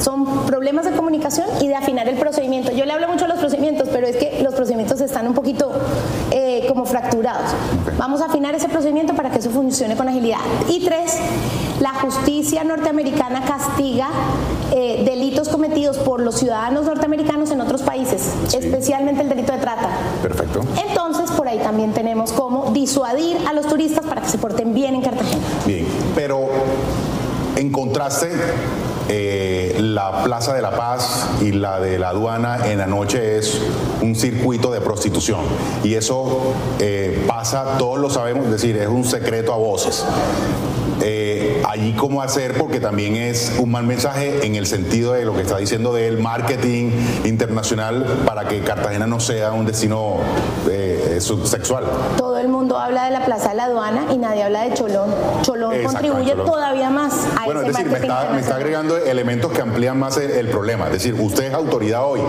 son 0.01 0.45
problemas 0.45 0.85
de 0.85 0.91
comunicación 0.91 1.47
y 1.61 1.67
de 1.67 1.75
afinar 1.75 2.07
el 2.07 2.17
procedimiento. 2.17 2.71
Yo 2.71 2.85
le 2.85 2.93
hablo 2.93 3.07
mucho 3.07 3.25
de 3.25 3.29
los 3.29 3.39
procedimientos, 3.39 3.89
pero 3.91 4.07
es 4.07 4.15
que 4.15 4.41
los 4.41 4.53
procedimientos 4.53 5.01
están 5.01 5.27
un 5.27 5.33
poquito 5.33 5.71
eh, 6.31 6.65
como 6.67 6.85
fracturados. 6.85 7.51
Vamos 7.97 8.21
a 8.21 8.25
afinar 8.25 8.55
ese 8.55 8.69
procedimiento 8.69 9.13
para 9.13 9.29
que 9.29 9.39
eso 9.39 9.49
funcione 9.49 9.95
con 9.95 10.07
agilidad. 10.07 10.39
Y 10.67 10.85
tres, 10.85 11.17
la 11.79 11.93
justicia 11.95 12.63
norteamericana 12.63 13.43
castiga 13.45 14.09
eh, 14.71 15.03
delitos 15.05 15.49
cometidos 15.49 15.97
por 15.97 16.21
los 16.21 16.35
ciudadanos 16.35 16.85
norteamericanos 16.85 17.51
en 17.51 17.61
otros 17.61 17.81
países, 17.81 18.33
especialmente 18.53 19.21
el 19.21 19.29
delito 19.29 19.51
de 19.53 19.59
trata. 19.59 19.89
Perfecto. 20.21 20.61
Entonces, 20.87 21.31
por 21.31 21.47
ahí 21.47 21.59
también 21.59 21.93
tenemos 21.93 22.31
cómo 22.31 22.71
disuadir 22.71 23.37
a 23.47 23.53
los 23.53 23.67
turistas 23.67 24.05
para 24.05 24.21
que 24.21 24.29
se 24.29 24.37
porten 24.37 24.73
bien 24.73 24.95
en 24.95 25.01
Cartagena. 25.01 25.43
Bien, 25.65 25.85
pero 26.15 26.47
en 27.55 27.71
contraste, 27.71 28.29
eh, 29.11 29.75
la 29.79 30.23
Plaza 30.23 30.53
de 30.53 30.61
la 30.61 30.71
Paz 30.71 31.27
y 31.41 31.51
la 31.51 31.79
de 31.79 31.97
la 31.97 32.09
aduana 32.09 32.69
en 32.69 32.77
la 32.77 32.85
noche 32.85 33.37
es 33.37 33.59
un 34.01 34.15
circuito 34.15 34.71
de 34.71 34.81
prostitución. 34.81 35.41
Y 35.83 35.95
eso 35.95 36.53
eh, 36.79 37.25
pasa, 37.27 37.77
todos 37.79 37.99
lo 37.99 38.09
sabemos, 38.11 38.45
es 38.45 38.51
decir, 38.51 38.77
es 38.77 38.87
un 38.87 39.03
secreto 39.03 39.51
a 39.51 39.57
voces. 39.57 40.05
Eh, 41.01 41.63
allí 41.69 41.93
cómo 41.93 42.21
hacer, 42.21 42.57
porque 42.57 42.79
también 42.79 43.15
es 43.15 43.53
un 43.59 43.71
mal 43.71 43.83
mensaje 43.85 44.45
en 44.45 44.55
el 44.55 44.65
sentido 44.65 45.13
de 45.13 45.25
lo 45.25 45.33
que 45.35 45.41
está 45.41 45.57
diciendo 45.57 45.93
del 45.93 46.17
marketing 46.17 46.91
internacional 47.25 48.05
para 48.25 48.47
que 48.47 48.61
Cartagena 48.61 49.05
no 49.07 49.19
sea 49.19 49.51
un 49.51 49.65
destino 49.65 50.17
eh, 50.69 51.15
eh, 51.17 51.21
subsexual. 51.21 51.85
Todo 52.17 52.37
el 52.39 52.47
mundo 52.47 52.77
habla 52.77 53.05
de 53.05 53.11
la 53.11 53.25
Plaza 53.25 53.49
de 53.49 53.55
la 53.55 53.65
Aduana 53.65 54.05
y 54.11 54.17
nadie 54.17 54.43
habla 54.43 54.63
de 54.63 54.73
Cholón. 54.73 55.13
Cholón 55.43 55.73
Exacto, 55.73 55.93
contribuye 55.99 56.31
Cholón. 56.31 56.45
todavía 56.47 56.89
más 56.89 57.13
a 57.39 57.45
Bueno, 57.45 57.61
es 57.61 57.69
ese 57.69 57.83
decir, 57.83 57.91
me 57.91 57.97
está, 57.99 58.07
me 58.31 58.39
está 58.39 58.59
internacional. 58.59 58.61
agregando 58.61 58.97
elementos 58.97 59.51
que 59.51 59.61
amplían 59.61 59.99
más 59.99 60.17
el, 60.17 60.31
el 60.31 60.47
problema. 60.49 60.87
Es 60.87 60.93
decir, 60.93 61.15
usted 61.19 61.45
es 61.45 61.53
autoridad 61.53 62.05
hoy. 62.05 62.21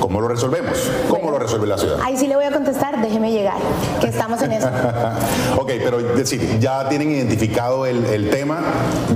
¿Cómo 0.00 0.20
lo 0.20 0.28
resolvemos? 0.28 0.78
¿Cómo 1.08 1.30
lo 1.30 1.38
resuelve 1.38 1.66
la 1.66 1.78
ciudad? 1.78 1.98
Ahí 2.04 2.16
sí 2.16 2.26
le 2.28 2.36
voy 2.36 2.44
a 2.44 2.52
contestar, 2.52 3.00
déjeme 3.02 3.32
llegar, 3.32 3.56
que 4.00 4.06
estamos 4.08 4.40
en 4.42 4.52
eso. 4.52 4.68
ok, 5.58 5.70
pero 5.82 5.98
es 6.00 6.16
decir, 6.16 6.58
ya 6.60 6.88
tienen 6.88 7.10
identificado 7.10 7.86
el, 7.86 8.04
el 8.06 8.30
tema, 8.30 8.58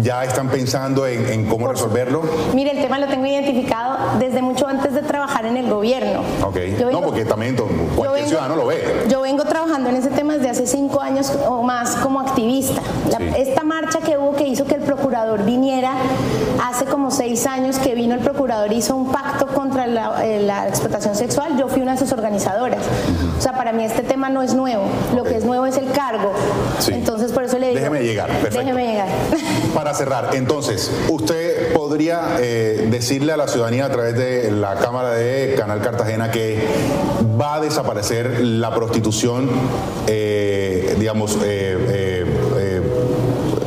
¿Ya 0.02 0.24
están 0.24 0.48
pensando 0.48 1.07
en, 1.07 1.26
en 1.26 1.46
cómo 1.46 1.68
resolverlo? 1.68 2.22
Mire, 2.54 2.72
el 2.72 2.81
tema 2.83 2.98
lo 2.98 3.07
tengo 3.09 3.26
identificado 3.26 3.96
desde 4.18 4.42
mucho 4.42 4.66
antes 4.66 4.94
de 4.94 5.02
trabajar 5.02 5.44
en 5.46 5.57
el 5.57 5.68
gobierno. 5.70 6.20
Ok. 6.44 6.54
Vengo- 6.57 6.90
no, 6.92 7.00
porque 7.02 7.24
también 7.24 7.57
cualquier 7.57 8.12
vengo- 8.12 8.28
ciudadano 8.28 8.57
lo 8.57 8.66
ve. 8.66 9.04
Yo 9.09 9.20
vengo 9.22 9.44
trabajando 9.44 9.88
en 9.90 9.96
ese 9.96 10.11
tema 10.11 10.35
desde 10.35 10.50
hace 10.50 10.66
cinco 10.66 11.00
años 11.00 11.33
o 11.48 11.62
más 11.62 11.96
como 11.96 12.20
activista. 12.20 12.81
La- 13.11 13.37
Esta 13.37 13.62
marcha 13.62 14.00
que 14.00 14.16
hubo 14.18 14.35
que 14.37 14.46
hizo 14.46 14.64
que 14.64 14.74
el 14.74 14.83
procurador 14.83 15.44
viniera, 15.44 15.92
hace 16.68 16.85
como 16.85 17.11
seis 17.11 17.46
años 17.46 17.78
que 17.78 17.94
vino 17.94 18.14
el 18.14 18.20
procurador, 18.20 18.72
hizo 18.72 18.96
un 18.96 19.11
pacto 19.12 19.46
contra 19.48 19.87
la, 19.87 20.24
eh, 20.26 20.40
la 20.42 20.68
explotación 20.68 21.14
sexual, 21.14 21.57
yo 21.59 21.68
fui 21.68 21.83
una 21.83 21.92
de 21.92 21.98
sus 21.98 22.12
organizadoras. 22.12 22.81
O 23.38 23.40
sea, 23.40 23.52
para 23.52 23.72
mí 23.72 23.85
este 23.85 24.02
tema 24.02 24.28
no 24.28 24.42
es 24.42 24.54
nuevo, 24.54 24.85
lo 25.16 25.24
que 25.24 25.37
es 25.37 25.44
nuevo 25.44 25.66
es 25.66 25.76
el 25.76 25.90
cargo. 25.92 26.33
Sí. 26.78 26.92
Entonces 26.94 27.33
por 27.33 27.44
eso 27.44 27.59
le 27.59 27.68
digo... 27.68 27.81
Déjeme 27.81 28.02
llegar, 28.02 28.28
perfecto. 28.28 28.59
Déjeme 28.59 28.87
llegar. 28.87 29.09
Para 29.75 29.94
cerrar, 29.94 30.31
entonces, 30.35 30.90
¿usted 31.09 31.73
podría 31.73 32.37
eh, 32.40 32.87
decirle 32.90 33.33
a 33.33 33.37
la 33.37 33.49
ciudadanía 33.49 33.87
a 33.87 33.90
través 33.90 34.16
de 34.16 34.51
la 34.51 34.75
Cámara 34.77 35.12
de 35.12 35.55
Canal 35.57 35.81
Cartagena 35.81 36.31
que 36.31 36.59
va 37.40 37.57
a 37.57 37.61
desaparecer 37.61 38.40
la 38.40 38.75
prostitución, 38.75 39.49
eh, 40.07 40.94
digamos, 40.99 41.38
eh, 41.42 42.25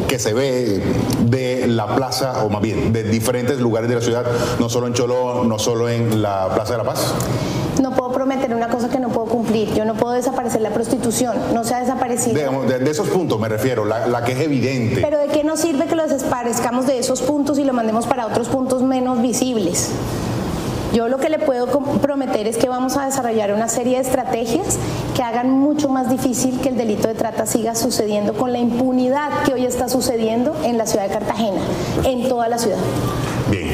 que 0.08 0.20
se 0.20 0.34
ve 0.34 0.82
de 1.22 1.41
la 1.76 1.96
plaza, 1.96 2.44
o 2.44 2.50
más 2.50 2.62
bien, 2.62 2.94
de 2.94 3.04
diferentes 3.04 3.60
lugares 3.60 3.90
de 3.90 3.96
la 3.96 4.02
ciudad, 4.02 4.26
no 4.60 4.70
solo 4.70 4.88
en 4.88 4.94
Cholón, 4.94 5.48
no 5.50 5.60
solo 5.60 5.90
en 5.90 6.22
la 6.22 6.50
Plaza 6.54 6.74
de 6.74 6.78
la 6.80 6.84
Paz? 6.84 7.14
No 7.82 7.92
puedo 7.92 8.12
prometer 8.12 8.54
una 8.54 8.68
cosa 8.68 8.90
que 8.90 9.00
no 9.00 9.10
puedo 9.10 9.28
cumplir. 9.28 9.74
Yo 9.74 9.86
no 9.86 9.96
puedo 9.96 10.14
desaparecer 10.14 10.62
la 10.62 10.70
prostitución. 10.72 11.36
No 11.54 11.64
se 11.64 11.74
ha 11.74 11.80
desaparecido. 11.80 12.36
Digamos, 12.38 12.68
de, 12.68 12.80
de 12.80 12.92
esos 12.92 13.08
puntos 13.08 13.40
me 13.40 13.48
refiero, 13.50 13.86
la, 13.86 14.08
la 14.08 14.24
que 14.24 14.34
es 14.34 14.40
evidente. 14.42 15.02
Pero 15.02 15.18
¿de 15.18 15.28
qué 15.28 15.44
nos 15.44 15.60
sirve 15.60 15.86
que 15.88 15.96
lo 15.96 16.06
desaparezcamos 16.08 16.86
de 16.86 17.00
esos 17.00 17.22
puntos 17.22 17.58
y 17.58 17.64
lo 17.64 17.74
mandemos 17.74 18.06
para 18.06 18.28
otros 18.28 18.50
puntos 18.50 18.84
menos 18.84 19.22
visibles? 19.22 19.90
Yo 20.94 21.08
lo 21.08 21.18
que 21.20 21.30
le 21.30 21.40
puedo 21.40 21.68
prometer 22.02 22.48
es 22.48 22.58
que 22.58 22.68
vamos 22.68 22.98
a 22.98 23.06
desarrollar 23.06 23.54
una 23.54 23.70
serie 23.70 23.96
de 23.96 24.04
estrategias 24.04 24.78
que 25.16 25.24
hagan 25.24 25.50
mucho 25.50 25.88
más 25.88 26.10
difícil 26.10 26.60
que 26.60 26.70
el 26.70 26.78
delito 26.78 27.08
de 27.08 27.14
trata 27.14 27.46
siga 27.46 27.76
sucediendo 27.76 28.34
con 28.34 28.52
la 28.52 28.60
impunidad 28.60 29.44
que 29.46 29.54
hoy 29.54 29.66
está 29.66 29.88
sucediendo 29.88 30.56
en 30.64 30.78
la 30.78 30.86
ciudad 30.86 31.08
de 31.08 31.14
Cartagena, 31.14 31.62
en 32.04 32.28
toda 32.28 32.50
la 32.50 32.58
ciudad. 32.58 32.78
Bien. 33.50 33.70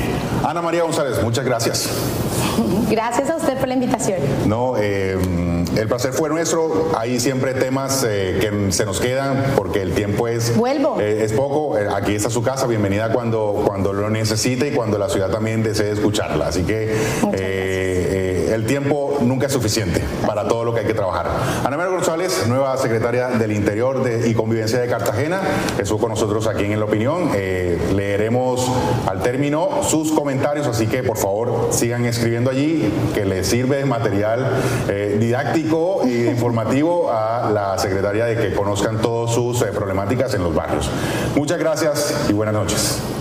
Ana 0.45 0.61
María 0.61 0.83
González, 0.83 1.21
muchas 1.23 1.43
gracias. 1.43 1.89
Gracias 2.89 3.29
a 3.29 3.35
usted 3.35 3.57
por 3.57 3.67
la 3.67 3.73
invitación. 3.73 4.19
No, 4.45 4.75
eh, 4.77 5.17
el 5.77 5.87
placer 5.87 6.13
fue 6.13 6.29
nuestro. 6.29 6.91
Hay 6.97 7.19
siempre 7.19 7.53
temas 7.53 8.03
eh, 8.07 8.37
que 8.41 8.71
se 8.71 8.85
nos 8.85 8.99
quedan 8.99 9.53
porque 9.55 9.81
el 9.81 9.93
tiempo 9.93 10.27
es, 10.27 10.55
Vuelvo. 10.55 10.99
eh, 10.99 11.23
es 11.23 11.33
poco. 11.33 11.77
Eh, 11.77 11.87
aquí 11.93 12.15
está 12.15 12.29
su 12.29 12.41
casa. 12.41 12.65
Bienvenida 12.67 13.11
cuando, 13.11 13.63
cuando 13.65 13.93
lo 13.93 14.09
necesite 14.09 14.69
y 14.69 14.71
cuando 14.71 14.97
la 14.97 15.09
ciudad 15.09 15.29
también 15.29 15.63
desee 15.63 15.91
escucharla. 15.91 16.47
Así 16.47 16.63
que 16.63 16.93
el 18.57 18.65
tiempo 18.65 19.19
nunca 19.21 19.45
es 19.45 19.53
suficiente 19.53 20.03
para 20.25 20.47
todo 20.47 20.65
lo 20.65 20.73
que 20.73 20.79
hay 20.79 20.85
que 20.87 20.95
trabajar. 20.95 21.27
Ana 21.63 21.77
María 21.77 21.93
González, 21.93 22.47
nueva 22.47 22.75
secretaria 22.77 23.29
del 23.29 23.51
Interior 23.51 24.03
y 24.25 24.33
Convivencia 24.33 24.79
de 24.79 24.87
Cartagena, 24.87 25.41
estuvo 25.77 25.99
con 25.99 26.09
nosotros 26.09 26.47
aquí 26.47 26.65
en 26.65 26.79
La 26.79 26.85
Opinión. 26.85 27.29
Eh, 27.35 27.79
leeremos 27.93 28.67
al 29.05 29.21
término 29.21 29.83
sus 29.83 30.11
comentarios, 30.11 30.65
así 30.65 30.87
que 30.87 31.03
por 31.03 31.17
favor 31.17 31.69
sigan 31.69 32.05
escribiendo 32.05 32.49
allí, 32.49 32.91
que 33.13 33.25
les 33.25 33.45
sirve 33.45 33.85
material 33.85 34.47
eh, 34.89 35.17
didáctico 35.19 36.01
e 36.03 36.25
informativo 36.31 37.11
a 37.11 37.51
la 37.51 37.77
secretaria 37.77 38.25
de 38.25 38.37
que 38.37 38.55
conozcan 38.55 38.99
todas 39.01 39.35
sus 39.35 39.61
eh, 39.61 39.67
problemáticas 39.67 40.33
en 40.33 40.43
los 40.43 40.55
barrios. 40.55 40.89
Muchas 41.35 41.59
gracias 41.59 42.25
y 42.27 42.33
buenas 42.33 42.55
noches. 42.55 43.16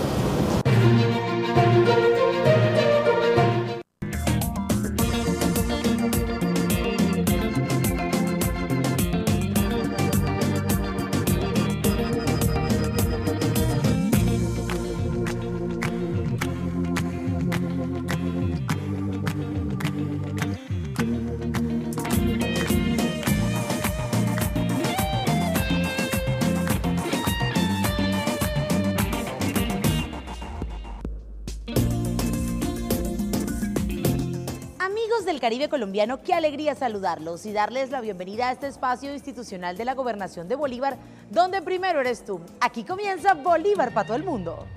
Qué 36.23 36.35
alegría 36.35 36.75
saludarlos 36.75 37.47
y 37.47 37.53
darles 37.53 37.89
la 37.89 38.01
bienvenida 38.01 38.49
a 38.49 38.51
este 38.51 38.67
espacio 38.67 39.11
institucional 39.15 39.77
de 39.77 39.85
la 39.85 39.95
Gobernación 39.95 40.47
de 40.47 40.55
Bolívar, 40.55 40.95
donde 41.31 41.63
primero 41.63 41.99
eres 41.99 42.23
tú. 42.23 42.39
Aquí 42.59 42.83
comienza 42.83 43.33
Bolívar 43.33 43.91
para 43.91 44.05
todo 44.05 44.15
el 44.15 44.23
mundo. 44.23 44.67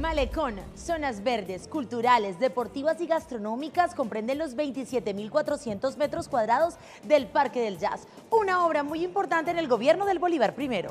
Malecón, 0.00 0.56
zonas 0.74 1.22
verdes, 1.22 1.68
culturales, 1.68 2.40
deportivas 2.40 3.00
y 3.00 3.06
gastronómicas 3.06 3.94
comprenden 3.94 4.38
los 4.38 4.56
27.400 4.56 5.96
metros 5.98 6.26
cuadrados 6.26 6.74
del 7.04 7.28
Parque 7.28 7.60
del 7.60 7.78
Jazz, 7.78 8.08
una 8.28 8.66
obra 8.66 8.82
muy 8.82 9.04
importante 9.04 9.52
en 9.52 9.58
el 9.58 9.68
gobierno 9.68 10.04
del 10.04 10.18
Bolívar 10.18 10.56
primero. 10.56 10.90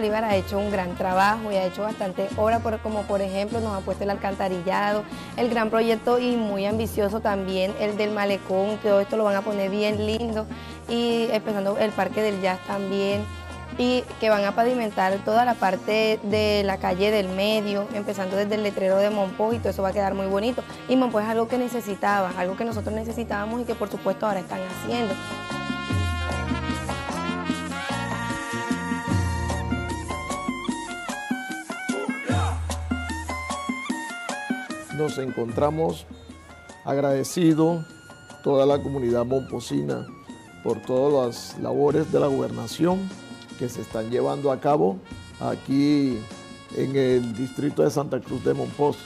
Bolívar 0.00 0.24
ha 0.24 0.34
hecho 0.34 0.58
un 0.58 0.70
gran 0.72 0.94
trabajo 0.96 1.52
y 1.52 1.56
ha 1.56 1.64
hecho 1.66 1.82
bastante 1.82 2.26
obra, 2.38 2.60
por- 2.60 2.78
como 2.78 3.02
por 3.02 3.20
ejemplo 3.20 3.60
nos 3.60 3.76
ha 3.76 3.80
puesto 3.84 4.04
el 4.04 4.08
alcantarillado, 4.08 5.04
el 5.36 5.50
gran 5.50 5.68
proyecto 5.68 6.18
y 6.18 6.36
muy 6.36 6.64
ambicioso 6.64 7.20
también 7.20 7.74
el 7.78 7.98
del 7.98 8.10
malecón, 8.10 8.78
todo 8.82 9.00
esto 9.00 9.18
lo 9.18 9.24
van 9.24 9.36
a 9.36 9.42
poner 9.42 9.68
bien 9.68 10.06
lindo 10.06 10.46
y 10.88 11.28
empezando 11.32 11.76
el 11.76 11.90
parque 11.90 12.22
del 12.22 12.40
jazz 12.40 12.58
también 12.66 13.22
y 13.76 14.02
que 14.20 14.30
van 14.30 14.42
a 14.46 14.52
pavimentar 14.54 15.12
toda 15.22 15.44
la 15.44 15.52
parte 15.52 16.18
de 16.22 16.62
la 16.64 16.78
calle 16.78 17.10
del 17.10 17.28
medio, 17.28 17.86
empezando 17.92 18.36
desde 18.36 18.54
el 18.54 18.62
letrero 18.62 18.96
de 18.96 19.10
Monpó 19.10 19.52
y 19.52 19.58
todo 19.58 19.68
eso 19.68 19.82
va 19.82 19.90
a 19.90 19.92
quedar 19.92 20.14
muy 20.14 20.26
bonito. 20.28 20.62
Y 20.88 20.96
Monpó 20.96 21.20
es 21.20 21.26
algo 21.28 21.46
que 21.46 21.58
necesitaba, 21.58 22.32
algo 22.38 22.56
que 22.56 22.64
nosotros 22.64 22.94
necesitábamos 22.94 23.60
y 23.60 23.64
que 23.64 23.74
por 23.74 23.90
supuesto 23.90 24.26
ahora 24.26 24.40
están 24.40 24.60
haciendo. 24.60 25.12
Nos 35.00 35.16
encontramos 35.16 36.06
agradecidos 36.84 37.84
toda 38.44 38.66
la 38.66 38.82
comunidad 38.82 39.24
momposina 39.24 40.06
por 40.62 40.82
todas 40.82 41.54
las 41.54 41.58
labores 41.58 42.12
de 42.12 42.20
la 42.20 42.26
gobernación 42.26 43.08
que 43.58 43.70
se 43.70 43.80
están 43.80 44.10
llevando 44.10 44.52
a 44.52 44.60
cabo 44.60 44.98
aquí 45.40 46.18
en 46.76 46.96
el 46.96 47.34
distrito 47.34 47.82
de 47.82 47.90
Santa 47.90 48.20
Cruz 48.20 48.44
de 48.44 48.52
Monpós. 48.52 48.98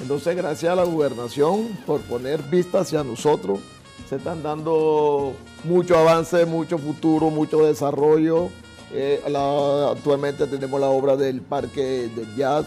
Entonces, 0.00 0.36
gracias 0.36 0.70
a 0.70 0.76
la 0.76 0.84
gobernación 0.84 1.68
por 1.86 2.02
poner 2.02 2.42
vista 2.42 2.80
hacia 2.80 3.02
nosotros, 3.02 3.58
se 4.06 4.16
están 4.16 4.42
dando 4.42 5.32
mucho 5.64 5.96
avance, 5.96 6.44
mucho 6.44 6.76
futuro, 6.76 7.30
mucho 7.30 7.64
desarrollo. 7.64 8.50
Eh, 8.92 9.22
actualmente 9.24 10.46
tenemos 10.46 10.78
la 10.78 10.88
obra 10.88 11.16
del 11.16 11.40
Parque 11.40 12.10
del 12.14 12.36
Jazz, 12.36 12.66